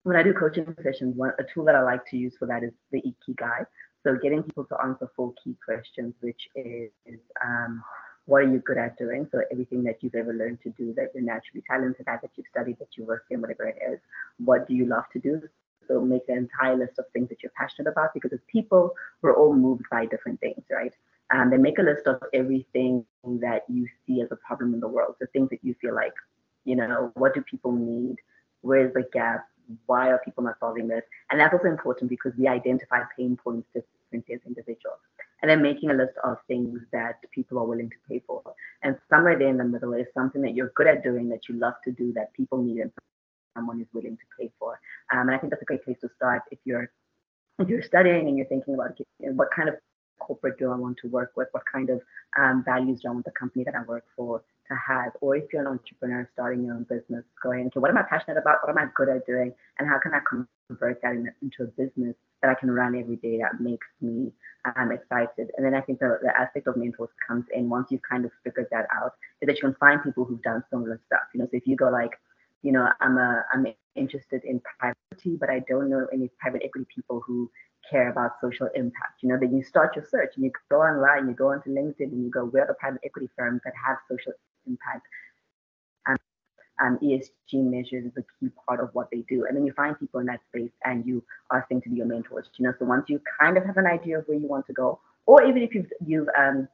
when 0.08 0.16
I 0.16 0.22
do 0.22 0.32
coaching 0.32 0.74
sessions, 0.82 1.16
one 1.16 1.32
a 1.38 1.44
tool 1.44 1.64
that 1.66 1.74
I 1.74 1.82
like 1.82 2.06
to 2.06 2.16
use 2.16 2.34
for 2.38 2.46
that 2.46 2.62
is 2.62 2.72
the 2.92 3.02
Ikigai. 3.02 3.66
So 4.04 4.16
getting 4.16 4.42
people 4.42 4.64
to 4.64 4.76
answer 4.82 5.10
four 5.14 5.34
key 5.42 5.54
questions, 5.62 6.14
which 6.20 6.48
is, 6.54 6.90
um, 7.44 7.82
what 8.24 8.42
are 8.42 8.50
you 8.50 8.60
good 8.60 8.78
at 8.78 8.96
doing? 8.96 9.28
So 9.30 9.42
everything 9.52 9.82
that 9.84 10.02
you've 10.02 10.14
ever 10.14 10.32
learned 10.32 10.60
to 10.62 10.70
do 10.70 10.94
that 10.94 11.10
you're 11.14 11.22
naturally 11.22 11.62
talented 11.68 12.06
at, 12.08 12.22
that 12.22 12.30
you've 12.36 12.46
studied, 12.50 12.78
that 12.78 12.96
you 12.96 13.04
work 13.04 13.24
in, 13.30 13.40
whatever 13.40 13.66
it 13.66 13.76
is. 13.90 14.00
What 14.38 14.66
do 14.68 14.74
you 14.74 14.86
love 14.86 15.04
to 15.12 15.18
do? 15.18 15.42
So 15.88 16.00
make 16.00 16.26
the 16.26 16.34
entire 16.34 16.76
list 16.76 16.98
of 16.98 17.06
things 17.12 17.28
that 17.30 17.42
you're 17.42 17.52
passionate 17.56 17.90
about 17.90 18.14
because 18.14 18.32
as 18.32 18.40
people, 18.50 18.94
we're 19.22 19.36
all 19.36 19.54
moved 19.54 19.84
by 19.90 20.06
different 20.06 20.40
things, 20.40 20.62
right? 20.70 20.92
And 21.30 21.52
then 21.52 21.60
make 21.60 21.78
a 21.78 21.82
list 21.82 22.06
of 22.06 22.22
everything 22.32 23.04
that 23.24 23.64
you 23.68 23.86
see 24.06 24.20
as 24.22 24.28
a 24.30 24.36
problem 24.36 24.74
in 24.74 24.80
the 24.80 24.88
world. 24.88 25.16
So 25.18 25.26
things 25.32 25.50
that 25.50 25.62
you 25.62 25.74
feel 25.80 25.94
like, 25.94 26.14
you 26.64 26.76
know, 26.76 27.12
what 27.14 27.34
do 27.34 27.42
people 27.42 27.72
need? 27.72 28.16
Where's 28.60 28.92
the 28.92 29.04
gap? 29.12 29.46
why 29.86 30.10
are 30.10 30.20
people 30.24 30.44
not 30.44 30.58
solving 30.60 30.88
this? 30.88 31.04
And 31.30 31.40
that's 31.40 31.52
also 31.52 31.68
important 31.68 32.10
because 32.10 32.32
we 32.38 32.48
identify 32.48 33.00
pain 33.16 33.36
points 33.36 33.68
differently 33.74 34.34
as 34.34 34.40
individuals. 34.46 34.98
And 35.40 35.50
then 35.50 35.62
making 35.62 35.90
a 35.90 35.94
list 35.94 36.14
of 36.24 36.38
things 36.48 36.80
that 36.92 37.20
people 37.32 37.58
are 37.58 37.64
willing 37.64 37.90
to 37.90 37.96
pay 38.08 38.22
for. 38.26 38.42
And 38.82 38.96
somewhere 39.08 39.38
there 39.38 39.48
in 39.48 39.56
the 39.56 39.64
middle 39.64 39.92
is 39.92 40.06
something 40.12 40.42
that 40.42 40.54
you're 40.54 40.72
good 40.74 40.88
at 40.88 41.04
doing, 41.04 41.28
that 41.28 41.48
you 41.48 41.56
love 41.56 41.74
to 41.84 41.92
do, 41.92 42.12
that 42.14 42.32
people 42.32 42.58
need 42.60 42.80
and 42.80 42.90
someone 43.54 43.80
is 43.80 43.86
willing 43.92 44.16
to 44.16 44.24
pay 44.38 44.50
for. 44.58 44.80
Um, 45.12 45.28
and 45.28 45.30
I 45.30 45.38
think 45.38 45.50
that's 45.50 45.62
a 45.62 45.66
great 45.66 45.84
place 45.84 45.98
to 46.00 46.08
start 46.16 46.42
if 46.50 46.58
you're 46.64 46.90
if 47.60 47.68
you're 47.68 47.82
studying 47.82 48.28
and 48.28 48.36
you're 48.36 48.46
thinking 48.46 48.74
about 48.74 48.96
what 49.18 49.48
kind 49.50 49.68
of 49.68 49.74
corporate 50.18 50.58
do 50.58 50.70
I 50.70 50.76
want 50.76 50.98
to 51.02 51.08
work 51.08 51.32
with? 51.36 51.48
What 51.52 51.64
kind 51.70 51.90
of 51.90 52.00
um, 52.38 52.62
values 52.64 53.00
do 53.00 53.08
I 53.08 53.12
want 53.12 53.24
the 53.24 53.32
company 53.32 53.64
that 53.64 53.74
I 53.74 53.82
work 53.84 54.04
for 54.16 54.42
to 54.68 54.74
have, 54.76 55.12
or 55.20 55.36
if 55.36 55.44
you're 55.52 55.62
an 55.62 55.68
entrepreneur 55.68 56.28
starting 56.34 56.64
your 56.64 56.74
own 56.74 56.84
business, 56.84 57.24
going, 57.42 57.66
okay, 57.66 57.80
what 57.80 57.90
am 57.90 57.98
I 57.98 58.02
passionate 58.02 58.38
about? 58.38 58.58
What 58.62 58.70
am 58.70 58.78
I 58.78 58.90
good 58.94 59.08
at 59.08 59.26
doing? 59.26 59.52
And 59.78 59.88
how 59.88 59.98
can 59.98 60.12
I 60.14 60.20
convert 60.68 61.00
that 61.02 61.12
in, 61.12 61.32
into 61.42 61.62
a 61.62 61.66
business 61.66 62.14
that 62.42 62.50
I 62.50 62.54
can 62.54 62.70
run 62.70 62.94
every 62.94 63.16
day 63.16 63.38
that 63.38 63.60
makes 63.60 63.86
me 64.00 64.30
um, 64.76 64.92
excited? 64.92 65.50
And 65.56 65.64
then 65.64 65.74
I 65.74 65.80
think 65.80 66.00
the, 66.00 66.18
the 66.22 66.36
aspect 66.38 66.66
of 66.66 66.76
mentors 66.76 67.08
comes 67.26 67.46
in 67.52 67.68
once 67.68 67.88
you've 67.90 68.02
kind 68.08 68.24
of 68.24 68.30
figured 68.44 68.66
that 68.70 68.86
out, 68.94 69.12
is 69.40 69.46
that 69.46 69.56
you 69.56 69.62
can 69.62 69.74
find 69.80 70.02
people 70.02 70.24
who've 70.24 70.42
done 70.42 70.62
similar 70.70 71.00
stuff. 71.06 71.22
You 71.34 71.40
know, 71.40 71.46
so 71.46 71.56
if 71.56 71.66
you 71.66 71.76
go 71.76 71.88
like, 71.88 72.12
you 72.62 72.72
know, 72.72 72.88
I'm 73.00 73.16
a 73.18 73.44
I'm 73.52 73.66
interested 73.94 74.44
in 74.44 74.60
private 74.78 74.96
equity, 75.12 75.36
but 75.38 75.48
I 75.48 75.60
don't 75.68 75.88
know 75.88 76.06
any 76.12 76.30
private 76.40 76.62
equity 76.64 76.86
people 76.94 77.22
who 77.24 77.50
care 77.88 78.10
about 78.10 78.32
social 78.40 78.68
impact. 78.74 79.22
You 79.22 79.28
know, 79.28 79.38
then 79.38 79.56
you 79.56 79.62
start 79.62 79.96
your 79.96 80.04
search 80.04 80.32
and 80.36 80.44
you 80.44 80.52
go 80.70 80.78
online, 80.82 81.28
you 81.28 81.34
go 81.34 81.52
onto 81.52 81.70
LinkedIn 81.70 82.12
and 82.12 82.24
you 82.24 82.30
go, 82.30 82.44
where 82.44 82.64
are 82.64 82.66
the 82.66 82.74
private 82.74 83.00
equity 83.04 83.28
firms 83.36 83.60
that 83.64 83.74
have 83.86 83.96
social 84.08 84.32
impact. 84.66 85.06
And 86.06 86.18
um, 86.80 86.98
ESG 87.02 87.54
measures 87.54 88.04
is 88.04 88.12
a 88.16 88.24
key 88.38 88.50
part 88.66 88.80
of 88.80 88.90
what 88.92 89.08
they 89.10 89.24
do. 89.28 89.46
And 89.46 89.56
then 89.56 89.64
you 89.64 89.72
find 89.72 89.98
people 89.98 90.20
in 90.20 90.26
that 90.26 90.40
space 90.48 90.70
and 90.84 91.06
you 91.06 91.24
ask 91.52 91.68
them 91.68 91.80
to 91.82 91.88
be 91.88 91.96
your 91.96 92.06
mentors. 92.06 92.46
You 92.56 92.66
know, 92.66 92.74
so 92.78 92.84
once 92.84 93.08
you 93.08 93.20
kind 93.40 93.56
of 93.56 93.64
have 93.64 93.76
an 93.76 93.86
idea 93.86 94.18
of 94.18 94.24
where 94.26 94.38
you 94.38 94.46
want 94.46 94.66
to 94.66 94.72
go, 94.72 95.00
or 95.26 95.42
even 95.44 95.62
if 95.62 95.74
you've 95.74 95.92
you've 96.06 96.28
um, 96.38 96.68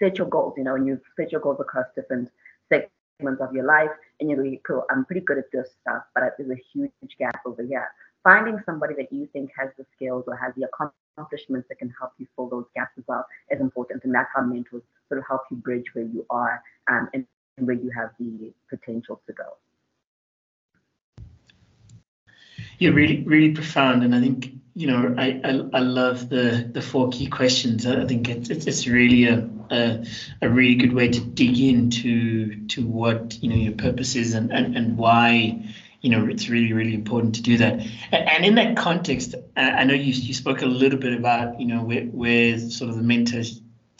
set 0.00 0.18
your 0.18 0.28
goals, 0.28 0.54
you 0.56 0.64
know, 0.64 0.74
and 0.74 0.86
you've 0.86 1.02
set 1.16 1.30
your 1.32 1.40
goals 1.40 1.60
across 1.60 1.86
different 1.94 2.30
segments 2.68 3.40
of 3.40 3.54
your 3.54 3.64
life, 3.64 3.90
and 4.18 4.28
you're 4.30 4.44
like, 4.44 4.62
cool. 4.66 4.84
I'm 4.90 5.04
pretty 5.04 5.20
good 5.20 5.38
at 5.38 5.52
this 5.52 5.68
stuff, 5.80 6.02
but 6.14 6.34
there's 6.36 6.50
a 6.50 6.62
huge 6.72 6.90
gap 7.18 7.40
over 7.46 7.62
here. 7.62 7.88
Finding 8.22 8.58
somebody 8.66 8.94
that 8.94 9.12
you 9.12 9.28
think 9.32 9.50
has 9.58 9.70
the 9.78 9.86
skills 9.96 10.24
or 10.26 10.36
has 10.36 10.52
the 10.54 10.64
accomplishments 10.64 11.68
that 11.68 11.78
can 11.78 11.92
help 11.98 12.12
you 12.18 12.26
fill 12.36 12.48
those 12.48 12.66
gaps 12.74 12.92
as 12.98 13.04
well 13.06 13.24
is 13.50 13.60
important, 13.60 14.04
and 14.04 14.14
that's 14.14 14.28
how 14.34 14.42
mentors 14.42 14.82
sort 15.08 15.18
of 15.18 15.24
help 15.26 15.42
you 15.50 15.56
bridge 15.56 15.86
where 15.94 16.04
you 16.04 16.26
are 16.28 16.62
um, 16.88 17.08
and 17.14 17.26
where 17.56 17.76
you 17.76 17.90
have 17.90 18.10
the 18.18 18.52
potential 18.68 19.20
to 19.26 19.32
go. 19.32 19.56
Yeah, 22.78 22.90
really, 22.90 23.22
really 23.24 23.52
profound, 23.52 24.04
and 24.04 24.14
I 24.14 24.20
think 24.20 24.52
you 24.74 24.86
know 24.86 25.14
I 25.18 25.40
I, 25.44 25.50
I 25.74 25.80
love 25.80 26.28
the 26.30 26.68
the 26.72 26.80
four 26.80 27.10
key 27.10 27.26
questions. 27.26 27.86
I 27.86 28.06
think 28.06 28.28
it's 28.28 28.48
it's, 28.48 28.86
really 28.86 29.26
a, 29.26 29.48
a, 29.70 30.06
a 30.40 30.48
really 30.48 30.76
good 30.76 30.94
way 30.94 31.08
to 31.08 31.20
dig 31.20 31.58
into 31.58 32.66
to 32.68 32.86
what 32.86 33.42
you 33.42 33.50
know 33.50 33.56
your 33.56 33.74
purpose 33.74 34.16
is 34.16 34.32
and 34.32 34.50
and, 34.50 34.76
and 34.76 34.96
why 34.96 35.62
you 36.00 36.10
know 36.10 36.26
it's 36.26 36.48
really 36.48 36.72
really 36.72 36.94
important 36.94 37.34
to 37.34 37.42
do 37.42 37.56
that 37.56 37.80
and 38.12 38.44
in 38.44 38.54
that 38.54 38.76
context 38.76 39.34
i 39.56 39.84
know 39.84 39.94
you, 39.94 40.12
you 40.12 40.34
spoke 40.34 40.62
a 40.62 40.66
little 40.66 40.98
bit 40.98 41.12
about 41.12 41.60
you 41.60 41.66
know 41.66 41.82
where, 41.82 42.04
where 42.04 42.58
sort 42.58 42.90
of 42.90 42.96
the 42.96 43.02
mentor 43.02 43.42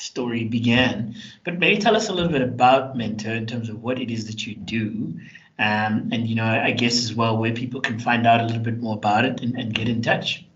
story 0.01 0.45
began. 0.45 1.15
But 1.45 1.59
maybe 1.59 1.81
tell 1.81 1.97
us 1.97 2.09
a 2.09 2.13
little 2.13 2.33
bit 2.33 2.43
about 2.43 2.97
Mentor 2.97 3.33
in 3.33 3.47
terms 3.47 3.69
of 3.69 3.83
what 3.83 4.01
it 4.01 4.11
is 4.11 4.27
that 4.27 4.47
you 4.47 4.55
do. 4.55 5.19
Um, 5.59 6.09
and, 6.13 6.27
you 6.27 6.35
know, 6.35 6.45
I 6.45 6.71
guess 6.71 7.05
as 7.05 7.15
well 7.15 7.37
where 7.37 7.53
people 7.53 7.81
can 7.81 7.99
find 7.99 8.27
out 8.27 8.41
a 8.41 8.45
little 8.45 8.63
bit 8.63 8.79
more 8.79 8.95
about 8.95 9.25
it 9.25 9.43
and, 9.43 9.57
and 9.57 9.75
get 9.75 9.89
in 9.89 10.01
touch. 10.01 10.47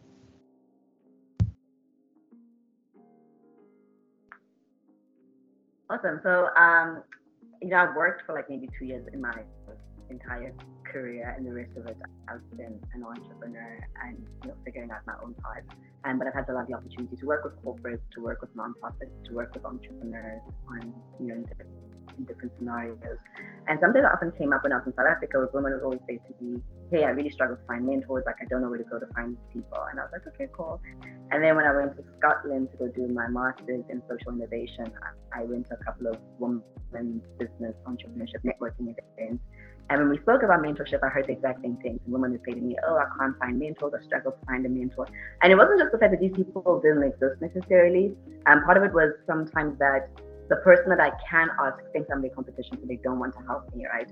Awesome. 5.91 6.21
So, 6.23 6.49
um, 6.57 7.03
you 7.61 7.69
know, 7.69 7.77
I've 7.77 7.95
worked 7.95 8.25
for 8.25 8.35
like 8.35 8.49
maybe 8.49 8.69
two 8.79 8.87
years 8.87 9.07
in 9.13 9.21
my 9.21 9.43
entire 10.11 10.53
career, 10.85 11.35
and 11.37 11.47
the 11.47 11.53
rest 11.53 11.73
of 11.77 11.87
it 11.87 11.97
I've 12.29 12.45
been 12.57 12.79
an 12.95 13.03
entrepreneur 13.03 13.79
and 14.05 14.19
you 14.43 14.49
know 14.49 14.55
figuring 14.65 14.91
out 14.91 15.01
my 15.07 15.15
own 15.23 15.35
path. 15.43 15.65
And 16.05 16.19
but 16.19 16.29
I've 16.29 16.35
had 16.35 16.47
the 16.47 16.55
opportunity 16.55 17.17
to 17.17 17.27
work 17.27 17.45
with 17.45 17.57
corporates, 17.65 18.05
to 18.15 18.21
work 18.23 18.41
with 18.41 18.55
nonprofits, 18.57 19.13
to 19.27 19.35
work 19.35 19.55
with 19.55 19.65
entrepreneurs 19.65 20.43
on 20.69 20.95
you 21.21 21.29
know 21.29 21.35
in 21.35 21.45
different, 21.45 22.53
scenarios. 22.59 23.19
And 23.67 23.81
something 23.81 24.03
that 24.03 24.13
often 24.13 24.31
came 24.39 24.53
up 24.53 24.63
when 24.63 24.73
I 24.73 24.77
was 24.77 24.87
in 24.87 24.95
South 24.95 25.11
Africa 25.11 25.39
was 25.39 25.49
women 25.53 25.73
would 25.73 25.83
always 25.83 26.01
say 26.07 26.19
to 26.19 26.33
me, 26.41 26.63
"Hey, 26.91 27.03
I 27.03 27.11
really 27.11 27.31
struggle 27.31 27.57
to 27.57 27.67
find 27.67 27.85
mentors. 27.87 28.23
Like 28.25 28.37
I 28.41 28.45
don't 28.45 28.63
know 28.63 28.69
where 28.69 28.79
to 28.79 28.85
go 28.85 29.01
to 29.01 29.07
find 29.15 29.35
these 29.35 29.47
people." 29.53 29.83
And 29.91 29.99
I 29.99 30.05
was 30.05 30.13
like, 30.13 30.27
"Okay, 30.35 30.49
cool." 30.53 30.81
And 31.33 31.43
then 31.43 31.57
when 31.57 31.67
I 31.67 31.75
went 31.75 31.97
to 31.97 32.05
Scotland 32.19 32.71
to 32.71 32.77
go 32.77 32.87
do 32.89 33.09
my 33.09 33.27
master's 33.27 33.85
in 33.89 34.03
social 34.09 34.33
innovation, 34.33 34.93
I, 35.03 35.41
I 35.41 35.45
went 35.45 35.67
to 35.69 35.75
a 35.75 35.83
couple 35.85 36.07
of 36.07 36.17
women 36.39 36.63
business 37.39 37.75
entrepreneurship 37.87 38.45
networking 38.45 38.95
events 38.95 39.43
and 39.91 40.01
when 40.01 40.09
we 40.09 40.19
spoke 40.19 40.43
about 40.43 40.61
mentorship, 40.61 41.01
I 41.03 41.09
heard 41.09 41.27
the 41.27 41.33
exact 41.33 41.63
same 41.63 41.77
things. 41.77 42.01
Women 42.07 42.33
would 42.33 42.41
say 42.47 42.55
to 42.55 42.61
me, 42.61 42.77
Oh, 42.87 42.97
I 42.97 43.05
can't 43.19 43.39
find 43.39 43.59
mentors, 43.59 43.93
I 43.93 44.05
struggle 44.05 44.33
to 44.33 44.47
find 44.47 44.65
a 44.65 44.69
mentor. 44.69 45.07
And 45.43 45.53
it 45.53 45.57
wasn't 45.57 45.81
just 45.81 45.93
the 45.93 45.99
fact 45.99 46.13
that 46.13 46.21
these 46.21 46.33
people 46.35 46.81
didn't 46.83 47.03
exist 47.03 47.41
necessarily. 47.41 48.15
Um, 48.47 48.65
part 48.65 48.77
of 48.77 48.83
it 48.85 48.95
was 48.95 49.13
sometimes 49.27 49.79
that 49.79 50.09
the 50.49 50.57
person 50.57 50.89
that 50.89 51.01
I 51.01 51.11
can 51.29 51.49
ask 51.61 51.77
thinks 51.93 52.09
I'm 52.13 52.23
their 52.23 52.31
competition, 52.31 52.79
so 52.81 52.87
they 52.87 53.01
don't 53.03 53.19
want 53.19 53.35
to 53.35 53.43
help 53.47 53.75
me, 53.75 53.87
right? 53.87 54.09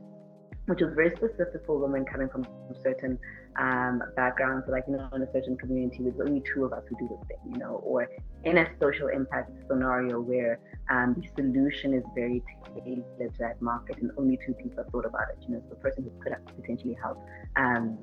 Which 0.66 0.80
was 0.80 0.92
very 0.94 1.10
specific 1.16 1.62
for 1.66 1.78
women 1.78 2.04
coming 2.04 2.28
from 2.28 2.46
certain 2.82 3.18
um, 3.58 4.02
backgrounds. 4.16 4.66
Like, 4.68 4.84
you 4.86 4.96
know, 4.96 5.08
in 5.14 5.22
a 5.22 5.32
certain 5.32 5.56
community, 5.56 5.98
there's 6.00 6.20
only 6.20 6.42
two 6.54 6.64
of 6.64 6.72
us 6.72 6.82
who 6.88 6.96
do 6.96 7.08
this 7.08 7.26
thing, 7.28 7.52
you 7.52 7.58
know, 7.58 7.80
or 7.84 8.08
in 8.44 8.58
a 8.58 8.66
social 8.80 9.08
impact 9.08 9.50
scenario 9.68 10.20
where 10.20 10.60
um, 10.90 11.14
the 11.18 11.26
solution 11.36 11.94
is 11.94 12.04
very 12.14 12.42
tailored 12.74 13.04
to 13.18 13.38
that 13.38 13.60
market 13.60 13.98
and 13.98 14.10
only 14.16 14.38
two 14.44 14.54
people 14.54 14.82
have 14.82 14.92
thought 14.92 15.06
about 15.06 15.26
it, 15.30 15.44
you 15.46 15.54
know, 15.54 15.60
so 15.60 15.70
the 15.70 15.76
person 15.76 16.04
who 16.04 16.10
could 16.22 16.34
potentially 16.56 16.96
help. 17.02 17.18
Um, 17.56 17.98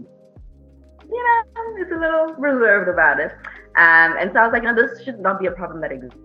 you 1.09 1.23
know, 1.23 1.81
it's 1.81 1.91
a 1.91 1.99
little 1.99 2.35
reserved 2.35 2.89
about 2.89 3.19
it. 3.19 3.31
Um, 3.77 4.17
and 4.19 4.31
so 4.33 4.39
I 4.39 4.43
was 4.45 4.53
like, 4.53 4.63
no, 4.63 4.75
this 4.75 5.03
should 5.03 5.19
not 5.19 5.39
be 5.39 5.47
a 5.47 5.51
problem 5.51 5.81
that 5.81 5.91
exists. 5.91 6.17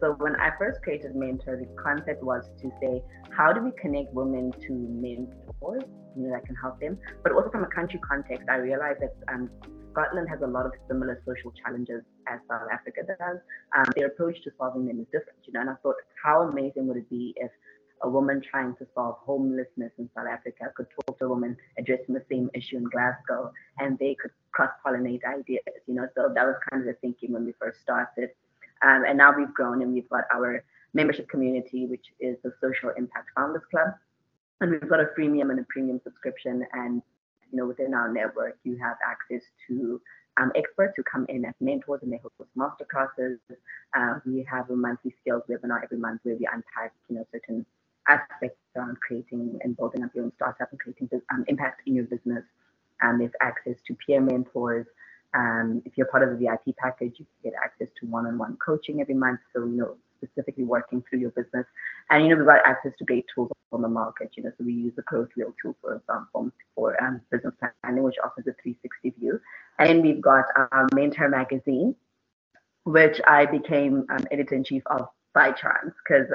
So 0.00 0.14
when 0.18 0.36
I 0.36 0.50
first 0.58 0.82
created 0.82 1.14
Mentor, 1.14 1.56
the 1.56 1.66
concept 1.82 2.22
was 2.22 2.44
to 2.60 2.70
say, 2.80 3.02
how 3.36 3.52
do 3.52 3.62
we 3.62 3.72
connect 3.80 4.12
women 4.12 4.52
to 4.52 4.72
mentors 4.72 5.84
you 6.16 6.22
know, 6.24 6.30
that 6.30 6.46
can 6.46 6.54
help 6.56 6.80
them? 6.80 6.98
But 7.22 7.32
also 7.32 7.50
from 7.50 7.64
a 7.64 7.68
country 7.68 8.00
context, 8.00 8.48
I 8.48 8.56
realized 8.56 9.00
that 9.00 9.14
um, 9.32 9.50
Scotland 9.92 10.28
has 10.28 10.40
a 10.42 10.46
lot 10.46 10.66
of 10.66 10.72
similar 10.88 11.20
social 11.26 11.52
challenges 11.52 12.02
as 12.28 12.40
South 12.48 12.68
Africa 12.72 13.02
does. 13.06 13.38
Um, 13.76 13.86
their 13.96 14.06
approach 14.06 14.40
to 14.44 14.50
solving 14.56 14.86
them 14.86 15.00
is 15.00 15.06
different, 15.06 15.38
you 15.46 15.52
know. 15.52 15.60
And 15.60 15.70
I 15.70 15.74
thought, 15.82 15.96
how 16.22 16.42
amazing 16.42 16.86
would 16.86 16.96
it 16.96 17.10
be 17.10 17.34
if 17.36 17.50
a 18.02 18.08
woman 18.08 18.40
trying 18.40 18.74
to 18.76 18.86
solve 18.94 19.16
homelessness 19.18 19.92
in 19.98 20.08
South 20.14 20.26
Africa 20.26 20.72
could 20.74 20.86
talk 20.94 21.18
to 21.18 21.24
a 21.26 21.28
woman 21.28 21.56
addressing 21.78 22.14
the 22.14 22.24
same 22.30 22.50
issue 22.54 22.76
in 22.76 22.84
Glasgow, 22.84 23.52
and 23.78 23.98
they 23.98 24.14
could 24.14 24.30
cross-pollinate 24.52 25.24
ideas. 25.24 25.62
You 25.86 25.94
know, 25.94 26.08
so 26.14 26.32
that 26.34 26.46
was 26.46 26.56
kind 26.70 26.82
of 26.82 26.86
the 26.86 26.94
thinking 27.00 27.32
when 27.32 27.44
we 27.44 27.52
first 27.60 27.80
started. 27.80 28.30
Um, 28.82 29.04
and 29.06 29.18
now 29.18 29.36
we've 29.36 29.52
grown 29.52 29.82
and 29.82 29.92
we've 29.92 30.08
got 30.08 30.24
our 30.32 30.64
membership 30.94 31.28
community, 31.28 31.86
which 31.86 32.06
is 32.18 32.36
the 32.42 32.52
Social 32.60 32.90
Impact 32.96 33.28
Founders 33.36 33.62
Club. 33.70 33.88
And 34.60 34.70
we've 34.70 34.88
got 34.88 35.00
a 35.00 35.08
freemium 35.18 35.50
and 35.50 35.60
a 35.60 35.66
premium 35.68 36.00
subscription. 36.02 36.66
And 36.72 37.02
you 37.50 37.58
know, 37.58 37.66
within 37.66 37.94
our 37.94 38.12
network, 38.12 38.58
you 38.64 38.78
have 38.78 38.96
access 39.04 39.42
to 39.68 40.00
um, 40.40 40.52
experts 40.54 40.94
who 40.96 41.02
come 41.02 41.26
in 41.28 41.44
as 41.44 41.54
mentors 41.60 42.00
and 42.02 42.12
they 42.12 42.18
host 42.18 42.34
masterclasses. 42.56 43.38
Uh, 43.96 44.20
we 44.24 44.46
have 44.50 44.70
a 44.70 44.76
monthly 44.76 45.14
skills 45.20 45.42
webinar 45.50 45.82
every 45.82 45.98
month 45.98 46.20
where 46.22 46.36
we 46.36 46.48
unpack, 46.52 46.94
you 47.08 47.16
know, 47.16 47.26
certain 47.32 47.66
aspects 48.10 48.58
around 48.76 48.98
creating 49.00 49.58
and 49.62 49.76
building 49.76 50.02
up 50.02 50.10
your 50.14 50.24
own 50.24 50.32
startup 50.36 50.70
and 50.70 50.80
creating 50.80 51.08
um, 51.32 51.44
impact 51.48 51.82
in 51.86 51.94
your 51.94 52.04
business. 52.04 52.44
Um, 53.02 53.18
there's 53.18 53.32
access 53.40 53.76
to 53.86 53.96
peer 54.06 54.20
mentors. 54.20 54.86
Um, 55.32 55.82
if 55.84 55.96
you're 55.96 56.06
part 56.06 56.22
of 56.22 56.30
the 56.30 56.36
VIP 56.36 56.76
package, 56.76 57.14
you 57.18 57.26
get 57.42 57.52
access 57.62 57.88
to 58.00 58.06
one-on-one 58.06 58.58
coaching 58.64 59.00
every 59.00 59.14
month. 59.14 59.40
So, 59.54 59.64
you 59.64 59.76
know, 59.76 59.96
specifically 60.22 60.64
working 60.64 61.02
through 61.08 61.20
your 61.20 61.30
business. 61.30 61.66
And, 62.10 62.24
you 62.24 62.30
know, 62.30 62.36
we've 62.36 62.46
got 62.46 62.66
access 62.66 62.92
to 62.98 63.04
great 63.04 63.26
tools 63.34 63.50
on 63.72 63.82
the 63.82 63.88
market. 63.88 64.30
You 64.36 64.42
know, 64.42 64.50
so 64.58 64.64
we 64.64 64.72
use 64.72 64.92
the 64.96 65.02
GrowthWheel 65.02 65.54
tool, 65.62 65.76
for 65.80 65.96
example, 65.96 66.50
for 66.74 67.02
um, 67.02 67.20
business 67.30 67.54
planning, 67.82 68.02
which 68.02 68.16
offers 68.22 68.46
a 68.48 68.54
360 68.62 69.10
view. 69.20 69.40
And 69.78 69.88
then 69.88 70.02
we've 70.02 70.20
got 70.20 70.44
our 70.56 70.88
Mentor 70.94 71.28
magazine, 71.28 71.94
which 72.84 73.20
I 73.26 73.46
became 73.46 74.04
um, 74.10 74.26
editor 74.30 74.56
in 74.56 74.64
chief 74.64 74.82
of 74.86 75.08
by 75.32 75.52
chance 75.52 75.94
because 76.04 76.26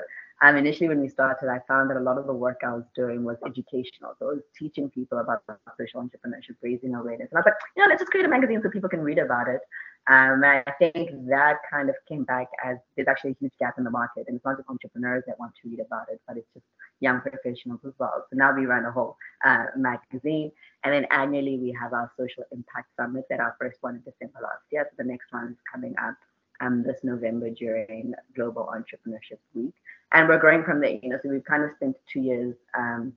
um, 0.42 0.58
initially 0.58 0.90
when 0.90 1.00
we 1.00 1.08
started, 1.08 1.50
I 1.50 1.60
found 1.68 1.90
that 1.90 1.98
a 1.98 2.02
lot 2.02 2.18
of 2.18 2.28
the 2.28 2.34
work 2.34 2.62
I 2.66 2.74
was 2.74 2.84
doing 2.94 3.24
was 3.24 3.38
educational. 3.46 4.16
So 4.20 4.32
I 4.32 4.34
was 4.34 4.44
teaching 4.58 4.90
people 4.90 5.20
about 5.20 5.44
social 5.78 6.02
entrepreneurship, 6.02 6.58
raising 6.62 6.94
awareness. 6.94 7.30
And 7.32 7.38
I 7.38 7.40
was 7.40 7.46
like, 7.46 7.56
you 7.76 7.84
know, 7.84 7.90
let's 7.90 8.02
just 8.02 8.12
create 8.12 8.26
a 8.26 8.30
magazine 8.30 8.62
so 8.62 8.70
people 8.70 8.90
can 8.90 9.00
read 9.00 9.18
about 9.18 9.48
it. 9.48 9.62
Um, 10.08 10.44
and 10.44 10.64
I 10.68 10.72
think 10.78 11.10
that 11.30 11.58
kind 11.72 11.90
of 11.90 11.96
came 12.08 12.26
back 12.26 12.48
as 12.64 12.78
there's 12.96 13.08
actually 13.08 13.32
a 13.32 13.36
huge 13.40 13.54
gap 13.60 13.76
in 13.78 13.86
the 13.86 13.90
market. 13.90 14.26
And 14.28 14.36
it's 14.36 14.46
not 14.46 14.58
just 14.58 14.70
entrepreneurs 14.70 15.24
that 15.28 15.40
want 15.40 15.54
to 15.64 15.70
read 15.70 15.80
about 15.80 16.08
it, 16.12 16.22
but 16.28 16.38
it's 16.38 16.54
just 16.54 16.66
young 17.00 17.22
professionals 17.22 17.80
as 17.88 17.94
well. 17.98 18.26
So 18.30 18.36
now 18.36 18.54
we 18.54 18.66
run 18.66 18.86
a 18.86 18.92
whole 18.92 19.16
uh, 19.44 19.66
magazine. 19.78 20.52
And 20.84 20.94
then 20.94 21.08
annually 21.12 21.58
we 21.58 21.76
have 21.80 21.94
our 21.94 22.12
social 22.20 22.44
impact 22.52 22.90
summit 22.98 23.24
that 23.30 23.40
our 23.40 23.56
first 23.60 23.78
one 23.82 23.96
in 23.96 24.02
December 24.02 24.40
last 24.44 24.64
year. 24.70 24.86
So 24.90 24.96
the 24.98 25.10
next 25.10 25.32
one 25.32 25.54
is 25.54 25.58
coming 25.72 25.96
up 25.98 26.16
um, 26.62 26.84
this 26.84 27.00
November 27.04 27.50
during 27.50 28.14
Global 28.36 28.72
Entrepreneurship 28.74 29.40
Week. 29.54 29.74
And 30.12 30.28
we're 30.28 30.40
growing 30.40 30.64
from 30.64 30.80
there, 30.82 30.98
you 31.02 31.10
know, 31.10 31.20
so 31.22 31.30
we've 31.30 31.44
kind 31.44 31.64
of 31.64 31.72
spent 31.76 31.98
two 32.12 32.22
years 32.22 32.56
um, 32.78 33.14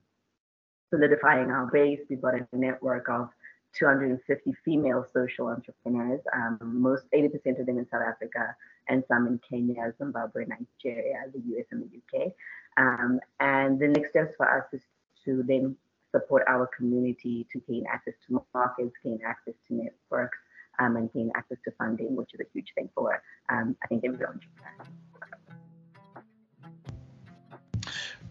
solidifying 0.89 1.51
our 1.51 1.67
base. 1.67 1.99
We've 2.09 2.21
got 2.21 2.35
a 2.35 2.47
network 2.51 3.09
of 3.09 3.29
250 3.77 4.53
female 4.65 5.05
social 5.13 5.47
entrepreneurs, 5.47 6.21
um, 6.33 6.57
most 6.61 7.03
80% 7.13 7.59
of 7.59 7.65
them 7.65 7.77
in 7.77 7.87
South 7.89 8.01
Africa 8.07 8.55
and 8.87 9.03
some 9.07 9.27
in 9.27 9.39
Kenya, 9.47 9.93
Zimbabwe, 9.97 10.45
Nigeria, 10.45 11.25
the 11.33 11.39
US, 11.55 11.65
and 11.71 11.83
the 11.83 12.19
UK. 12.19 12.33
Um, 12.77 13.19
and 13.39 13.79
the 13.79 13.87
next 13.87 14.09
steps 14.09 14.33
for 14.35 14.49
us 14.49 14.65
is 14.73 14.81
to 15.25 15.43
then 15.43 15.75
support 16.11 16.43
our 16.47 16.67
community 16.67 17.45
to 17.51 17.59
gain 17.69 17.85
access 17.91 18.15
to 18.27 18.43
markets, 18.53 18.95
gain 19.03 19.19
access 19.25 19.53
to 19.67 19.75
networks, 19.75 20.37
um, 20.79 20.95
and 20.95 21.11
gain 21.13 21.31
access 21.35 21.57
to 21.65 21.71
funding, 21.77 22.15
which 22.15 22.33
is 22.33 22.39
a 22.39 22.49
huge 22.53 22.71
thing 22.75 22.89
for, 22.95 23.21
um, 23.49 23.75
I 23.83 23.87
think, 23.87 24.03
every 24.05 24.25
entrepreneur. 24.25 24.85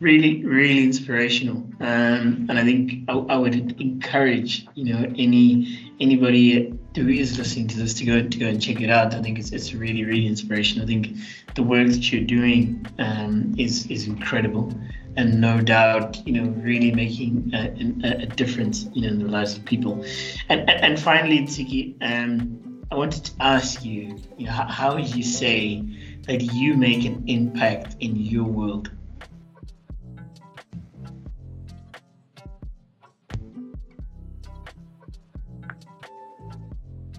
Really, 0.00 0.44
really 0.44 0.84
inspirational, 0.84 1.56
um, 1.80 2.46
and 2.48 2.52
I 2.52 2.62
think 2.62 3.02
I, 3.08 3.14
I, 3.14 3.36
would 3.36 3.80
encourage 3.80 4.64
you 4.74 4.94
know 4.94 5.12
any 5.18 5.92
anybody 5.98 6.72
who 6.94 7.08
is 7.08 7.36
listening 7.36 7.66
to 7.68 7.78
this 7.78 7.94
to 7.94 8.04
go 8.04 8.22
to 8.22 8.38
go 8.38 8.46
and 8.46 8.62
check 8.62 8.80
it 8.80 8.90
out. 8.90 9.12
I 9.12 9.20
think 9.20 9.40
it's 9.40 9.50
it's 9.50 9.74
really, 9.74 10.04
really 10.04 10.28
inspirational. 10.28 10.84
I 10.84 10.86
think 10.86 11.16
the 11.56 11.64
work 11.64 11.88
that 11.88 12.12
you're 12.12 12.24
doing 12.24 12.86
um, 13.00 13.56
is 13.58 13.88
is 13.88 14.06
incredible, 14.06 14.72
and 15.18 15.40
no 15.40 15.60
doubt, 15.60 16.24
you 16.24 16.32
know, 16.32 16.48
really 16.62 16.92
making 16.92 17.50
a, 17.52 18.22
a, 18.22 18.26
difference, 18.26 18.86
you 18.92 19.02
know, 19.02 19.08
in 19.08 19.18
the 19.18 19.26
lives 19.26 19.56
of 19.56 19.64
people. 19.64 20.04
And 20.48 20.60
and, 20.70 20.80
and 20.84 21.00
finally, 21.00 21.40
Tsiki, 21.40 21.96
um, 22.00 22.84
I 22.92 22.94
wanted 22.94 23.24
to 23.24 23.32
ask 23.40 23.84
you, 23.84 24.16
you 24.38 24.46
know, 24.46 24.52
how, 24.52 24.68
how 24.68 24.94
would 24.94 25.12
you 25.12 25.24
say 25.24 25.82
that 26.22 26.40
you 26.54 26.74
make 26.74 27.04
an 27.04 27.24
impact 27.26 27.96
in 27.98 28.14
your 28.14 28.44
world? 28.44 28.92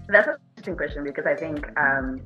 That's 0.07 0.27
an 0.27 0.37
interesting 0.55 0.77
question 0.77 1.03
because 1.03 1.25
I 1.25 1.35
think 1.35 1.67
um, 1.77 2.21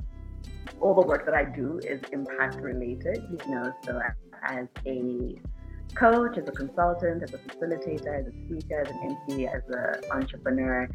all 0.79 0.93
the 0.93 1.01
work 1.01 1.25
that 1.25 1.33
I 1.33 1.45
do 1.45 1.79
is 1.79 1.99
impact 2.11 2.57
related, 2.57 3.23
you 3.31 3.51
know, 3.55 3.73
so 3.83 3.99
as 4.43 4.67
a 4.85 5.35
coach, 5.95 6.37
as 6.37 6.47
a 6.47 6.51
consultant, 6.51 7.23
as 7.23 7.33
a 7.33 7.37
facilitator, 7.37 8.19
as 8.19 8.27
a 8.27 8.31
speaker, 8.45 8.81
as 8.81 8.89
an 8.89 9.17
MC, 9.29 9.47
as 9.47 9.61
an 9.69 10.11
entrepreneur, 10.11 10.89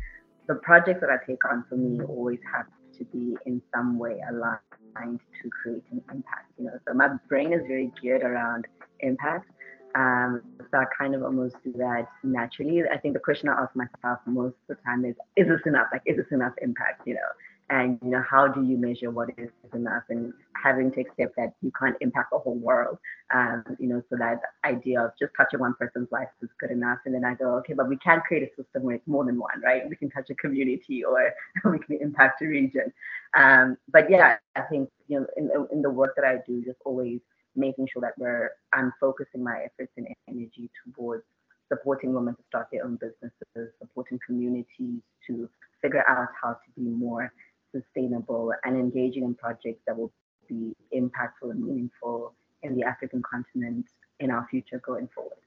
the 0.46 0.54
projects 0.56 1.00
that 1.00 1.10
I 1.10 1.24
take 1.26 1.44
on 1.44 1.64
for 1.68 1.76
me 1.76 2.00
always 2.04 2.40
have 2.52 2.66
to 2.98 3.04
be 3.04 3.36
in 3.46 3.62
some 3.74 3.98
way 3.98 4.20
aligned 4.30 5.20
to 5.42 5.50
creating 5.62 6.02
impact. 6.10 6.52
You 6.58 6.66
know, 6.66 6.78
so 6.86 6.94
my 6.94 7.08
brain 7.28 7.52
is 7.52 7.60
very 7.68 7.92
geared 8.00 8.22
around 8.22 8.66
impact. 9.00 9.50
Um, 9.94 10.42
so 10.70 10.78
I 10.78 10.84
kind 10.98 11.14
of 11.14 11.22
almost 11.22 11.56
do 11.64 11.72
that 11.78 12.08
naturally. 12.22 12.82
I 12.92 12.98
think 12.98 13.14
the 13.14 13.20
question 13.20 13.48
I 13.48 13.62
ask 13.62 13.74
myself 13.74 14.20
most 14.26 14.54
of 14.68 14.76
the 14.76 14.82
time 14.84 15.04
is, 15.04 15.14
is 15.36 15.48
this 15.48 15.60
enough? 15.66 15.86
Like, 15.92 16.02
is 16.06 16.16
this 16.16 16.26
enough 16.30 16.52
impact? 16.60 17.06
You 17.06 17.14
know, 17.14 17.30
and 17.70 17.98
you 18.02 18.10
know 18.10 18.22
how 18.28 18.48
do 18.48 18.62
you 18.64 18.76
measure 18.76 19.10
what 19.10 19.28
is 19.36 19.50
enough 19.74 20.02
and 20.08 20.32
having 20.62 20.90
to 20.90 21.00
accept 21.00 21.36
that 21.36 21.52
you 21.62 21.70
can't 21.78 21.96
impact 22.00 22.30
the 22.32 22.38
whole 22.38 22.56
world 22.56 22.98
um, 23.34 23.62
you 23.78 23.88
know 23.88 24.02
so 24.08 24.16
that 24.16 24.40
idea 24.64 25.00
of 25.00 25.10
just 25.18 25.32
touching 25.36 25.60
one 25.60 25.74
person's 25.78 26.08
life 26.10 26.28
is 26.42 26.48
good 26.60 26.70
enough. 26.70 26.98
And 27.04 27.14
then 27.14 27.24
i 27.24 27.34
go 27.34 27.54
okay 27.56 27.74
but 27.74 27.88
we 27.88 27.96
can 27.98 28.20
create 28.20 28.42
a 28.42 28.62
system 28.62 28.82
where 28.82 28.96
it's 28.96 29.06
more 29.06 29.24
than 29.24 29.38
one 29.38 29.60
right? 29.62 29.88
We 29.88 29.96
can 29.96 30.10
touch 30.10 30.30
a 30.30 30.34
community 30.34 31.04
or 31.04 31.32
we 31.70 31.78
can 31.78 31.98
impact 32.00 32.42
a 32.42 32.46
region. 32.46 32.92
Um, 33.36 33.76
but 33.92 34.10
yeah 34.10 34.36
i 34.56 34.62
think 34.62 34.88
you 35.06 35.20
know 35.20 35.26
in, 35.36 35.50
in 35.72 35.82
the 35.82 35.90
work 35.90 36.14
that 36.16 36.24
i 36.24 36.36
do 36.46 36.64
just 36.64 36.78
always 36.84 37.20
making 37.56 37.88
sure 37.92 38.00
that 38.02 38.12
we're 38.18 38.50
i'm 38.72 38.92
focusing 39.00 39.42
my 39.42 39.64
efforts 39.64 39.92
and 39.96 40.08
energy 40.28 40.70
towards 40.94 41.24
supporting 41.70 42.14
women 42.14 42.34
to 42.34 42.42
start 42.48 42.68
their 42.72 42.84
own 42.84 42.96
businesses 42.96 43.74
supporting 43.78 44.18
communities 44.26 45.00
to 45.26 45.48
figure 45.82 46.04
out 46.08 46.28
how 46.40 46.52
to 46.52 46.70
be 46.76 46.88
more 46.88 47.32
sustainable, 47.72 48.52
and 48.64 48.76
engaging 48.76 49.24
in 49.24 49.34
projects 49.34 49.82
that 49.86 49.96
will 49.96 50.12
be 50.48 50.74
impactful 50.94 51.50
and 51.50 51.62
meaningful 51.62 52.34
in 52.62 52.76
the 52.76 52.84
African 52.84 53.22
continent 53.22 53.86
in 54.20 54.30
our 54.30 54.46
future 54.50 54.80
going 54.84 55.08
forward. 55.14 55.38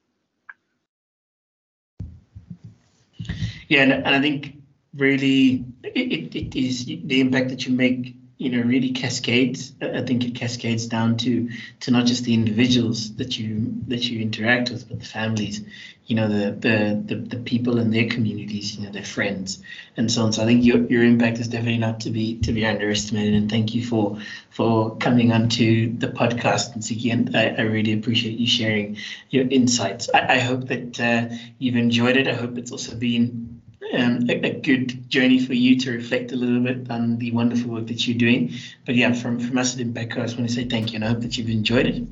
Yeah, 3.67 3.83
and, 3.83 4.07
I 4.07 4.19
think 4.19 4.57
really 4.95 5.65
it, 5.83 6.35
it 6.35 6.55
is 6.55 6.85
the 6.85 7.21
impact 7.21 7.49
that 7.49 7.65
you 7.65 7.73
make 7.73 8.15
you 8.41 8.49
know 8.49 8.63
really 8.63 8.91
cascades 8.91 9.73
i 9.81 10.01
think 10.01 10.25
it 10.25 10.33
cascades 10.33 10.87
down 10.87 11.15
to 11.15 11.47
to 11.79 11.91
not 11.91 12.07
just 12.07 12.23
the 12.23 12.33
individuals 12.33 13.15
that 13.17 13.37
you 13.37 13.71
that 13.87 14.03
you 14.09 14.19
interact 14.19 14.71
with 14.71 14.89
but 14.89 14.99
the 14.99 15.05
families 15.05 15.61
you 16.07 16.15
know 16.15 16.27
the 16.27 16.51
the 16.65 17.01
the, 17.05 17.15
the 17.15 17.37
people 17.43 17.77
in 17.77 17.91
their 17.91 18.07
communities 18.07 18.75
you 18.75 18.83
know 18.83 18.91
their 18.91 19.03
friends 19.03 19.61
and 19.95 20.11
so 20.11 20.23
on. 20.23 20.33
So 20.33 20.41
i 20.41 20.45
think 20.45 20.65
your, 20.65 20.79
your 20.87 21.03
impact 21.03 21.39
is 21.39 21.47
definitely 21.47 21.77
not 21.77 21.99
to 22.01 22.09
be 22.09 22.39
to 22.39 22.51
be 22.51 22.65
underestimated 22.65 23.35
and 23.35 23.49
thank 23.49 23.75
you 23.75 23.85
for 23.85 24.17
for 24.49 24.97
coming 24.97 25.31
onto 25.31 25.97
the 25.97 26.07
podcast 26.07 26.73
and 26.73 26.91
again. 26.91 27.31
I, 27.33 27.49
I 27.49 27.61
really 27.61 27.93
appreciate 27.93 28.37
you 28.37 28.47
sharing 28.47 28.97
your 29.29 29.47
insights. 29.49 30.09
I, 30.13 30.35
I 30.35 30.39
hope 30.39 30.67
that 30.67 30.99
uh, 30.99 31.35
you've 31.57 31.77
enjoyed 31.77 32.17
it. 32.17 32.27
I 32.27 32.33
hope 32.33 32.57
it's 32.57 32.71
also 32.71 32.95
been 32.95 33.60
um, 33.93 34.29
a, 34.29 34.33
a, 34.45 34.49
good 34.51 35.09
journey 35.09 35.39
for 35.45 35.53
you 35.53 35.77
to 35.79 35.91
reflect 35.91 36.31
a 36.31 36.35
little 36.35 36.59
bit 36.59 36.89
on 36.89 37.17
the 37.17 37.31
wonderful 37.31 37.71
work 37.71 37.87
that 37.87 38.07
you're 38.07 38.17
doing. 38.17 38.57
But 38.85 38.95
yeah, 38.95 39.13
from, 39.13 39.39
from 39.39 39.57
us 39.57 39.73
at 39.73 39.81
Impact 39.81 40.17
I 40.17 40.21
just 40.21 40.37
want 40.37 40.49
to 40.49 40.55
say 40.55 40.65
thank 40.65 40.91
you 40.91 40.97
and 40.97 41.05
I 41.05 41.09
hope 41.09 41.21
that 41.21 41.37
you've 41.37 41.49
enjoyed 41.49 41.87
it. 41.87 42.03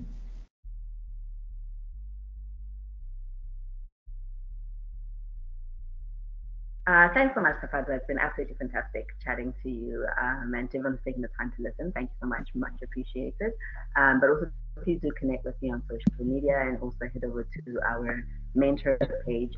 Thanks 7.13 7.36
so 7.36 7.41
much, 7.41 7.56
Tafadzwa. 7.62 7.98
It's 7.98 8.08
been 8.08 8.19
absolutely 8.19 8.56
fantastic 8.56 9.08
chatting 9.24 9.54
to 9.63 9.69
you 9.69 10.06
um, 10.22 10.54
and 10.56 10.67
everyone's 10.74 11.00
taking 11.06 11.22
the 11.22 11.30
time 11.38 11.52
to 11.58 11.63
listen. 11.63 11.91
Thank 11.93 12.10
you 12.10 12.15
so 12.22 12.28
much, 12.28 12.50
much 12.56 12.74
appreciated. 12.84 13.54
Um, 13.95 14.19
but 14.19 14.30
also, 14.30 14.52
please 14.84 15.00
do 15.02 15.12
connect 15.17 15.45
with 15.45 15.56
me 15.62 15.72
on 15.72 15.84
social 15.89 16.26
media 16.26 16.60
and 16.62 16.78
also 16.82 17.10
head 17.13 17.24
over 17.26 17.43
to 17.43 17.80
our 17.88 18.24
mentor 18.56 18.98
page, 19.26 19.54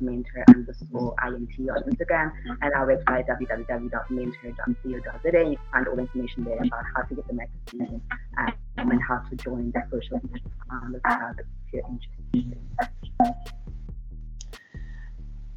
mentor 0.00 0.44
underscore 0.48 1.14
INT 1.24 1.70
on 1.70 1.82
Instagram, 1.90 2.32
and 2.62 2.72
our 2.74 2.86
website, 2.86 3.26
www.mentor.co.za. 3.28 4.74
You 4.84 5.00
can 5.32 5.56
find 5.72 5.88
all 5.88 5.96
the 5.96 6.02
information 6.02 6.44
there 6.44 6.58
about 6.58 6.84
how 6.94 7.02
to 7.02 7.14
get 7.14 7.26
the 7.26 7.34
magazine 7.34 8.00
um, 8.38 8.52
and 8.76 9.00
how 9.02 9.18
to 9.18 9.36
join 9.36 9.72
the 9.72 9.82
social 9.90 10.20
media. 10.22 10.40
you're 11.72 11.82
interested. 11.88 12.56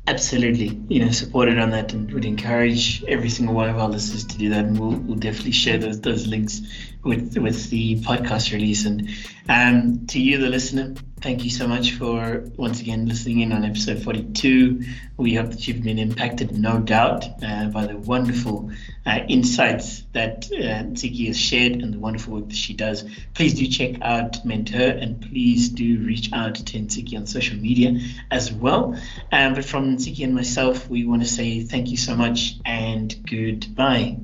Absolutely, 0.07 0.79
you 0.87 1.03
know, 1.03 1.11
supported 1.11 1.57
on 1.57 1.71
that, 1.71 1.91
and 1.93 2.11
would 2.13 2.25
encourage 2.25 3.03
every 3.05 3.29
single 3.29 3.55
one 3.55 3.69
of 3.69 3.79
our 3.79 3.89
listeners 3.89 4.23
to 4.25 4.37
do 4.37 4.49
that. 4.49 4.65
And 4.65 4.79
we'll, 4.79 4.91
we'll 4.91 5.17
definitely 5.17 5.51
share 5.51 5.79
those 5.79 5.99
those 6.01 6.27
links 6.27 6.61
with 7.05 7.37
with 7.37 7.69
the 7.69 7.97
podcast 8.01 8.51
release. 8.51 8.85
And 8.85 9.09
um, 9.47 10.07
to 10.07 10.19
you, 10.19 10.39
the 10.39 10.49
listener, 10.49 10.95
thank 11.21 11.43
you 11.43 11.51
so 11.51 11.67
much 11.67 11.91
for 11.91 12.43
once 12.57 12.81
again 12.81 13.05
listening 13.05 13.41
in 13.41 13.53
on 13.53 13.63
episode 13.63 14.03
42. 14.03 14.81
We 15.17 15.35
hope 15.35 15.51
that 15.51 15.67
you've 15.67 15.83
been 15.83 15.99
impacted, 15.99 16.57
no 16.57 16.79
doubt, 16.79 17.25
uh, 17.43 17.67
by 17.67 17.85
the 17.85 17.97
wonderful 17.97 18.71
uh, 19.05 19.19
insights 19.29 20.03
that 20.13 20.47
uh, 20.51 20.57
Ntsiki 20.57 21.27
has 21.27 21.39
shared 21.39 21.73
and 21.73 21.93
the 21.93 21.99
wonderful 21.99 22.33
work 22.33 22.49
that 22.49 22.55
she 22.55 22.73
does. 22.73 23.05
Please 23.35 23.53
do 23.53 23.67
check 23.67 24.01
out 24.01 24.43
Mentor 24.43 24.89
and 24.89 25.21
please 25.21 25.69
do 25.69 25.99
reach 25.99 26.33
out 26.33 26.55
to 26.55 26.79
Ntsiki 26.79 27.15
on 27.15 27.27
social 27.27 27.57
media 27.57 27.99
as 28.31 28.51
well. 28.51 28.99
Um, 29.31 29.53
but 29.53 29.63
from 29.63 29.95
Ntsiki 29.95 30.23
and 30.23 30.33
myself, 30.33 30.89
we 30.89 31.05
want 31.05 31.21
to 31.21 31.27
say 31.27 31.61
thank 31.61 31.89
you 31.89 31.97
so 31.97 32.15
much 32.15 32.55
and 32.65 33.15
goodbye. 33.29 34.17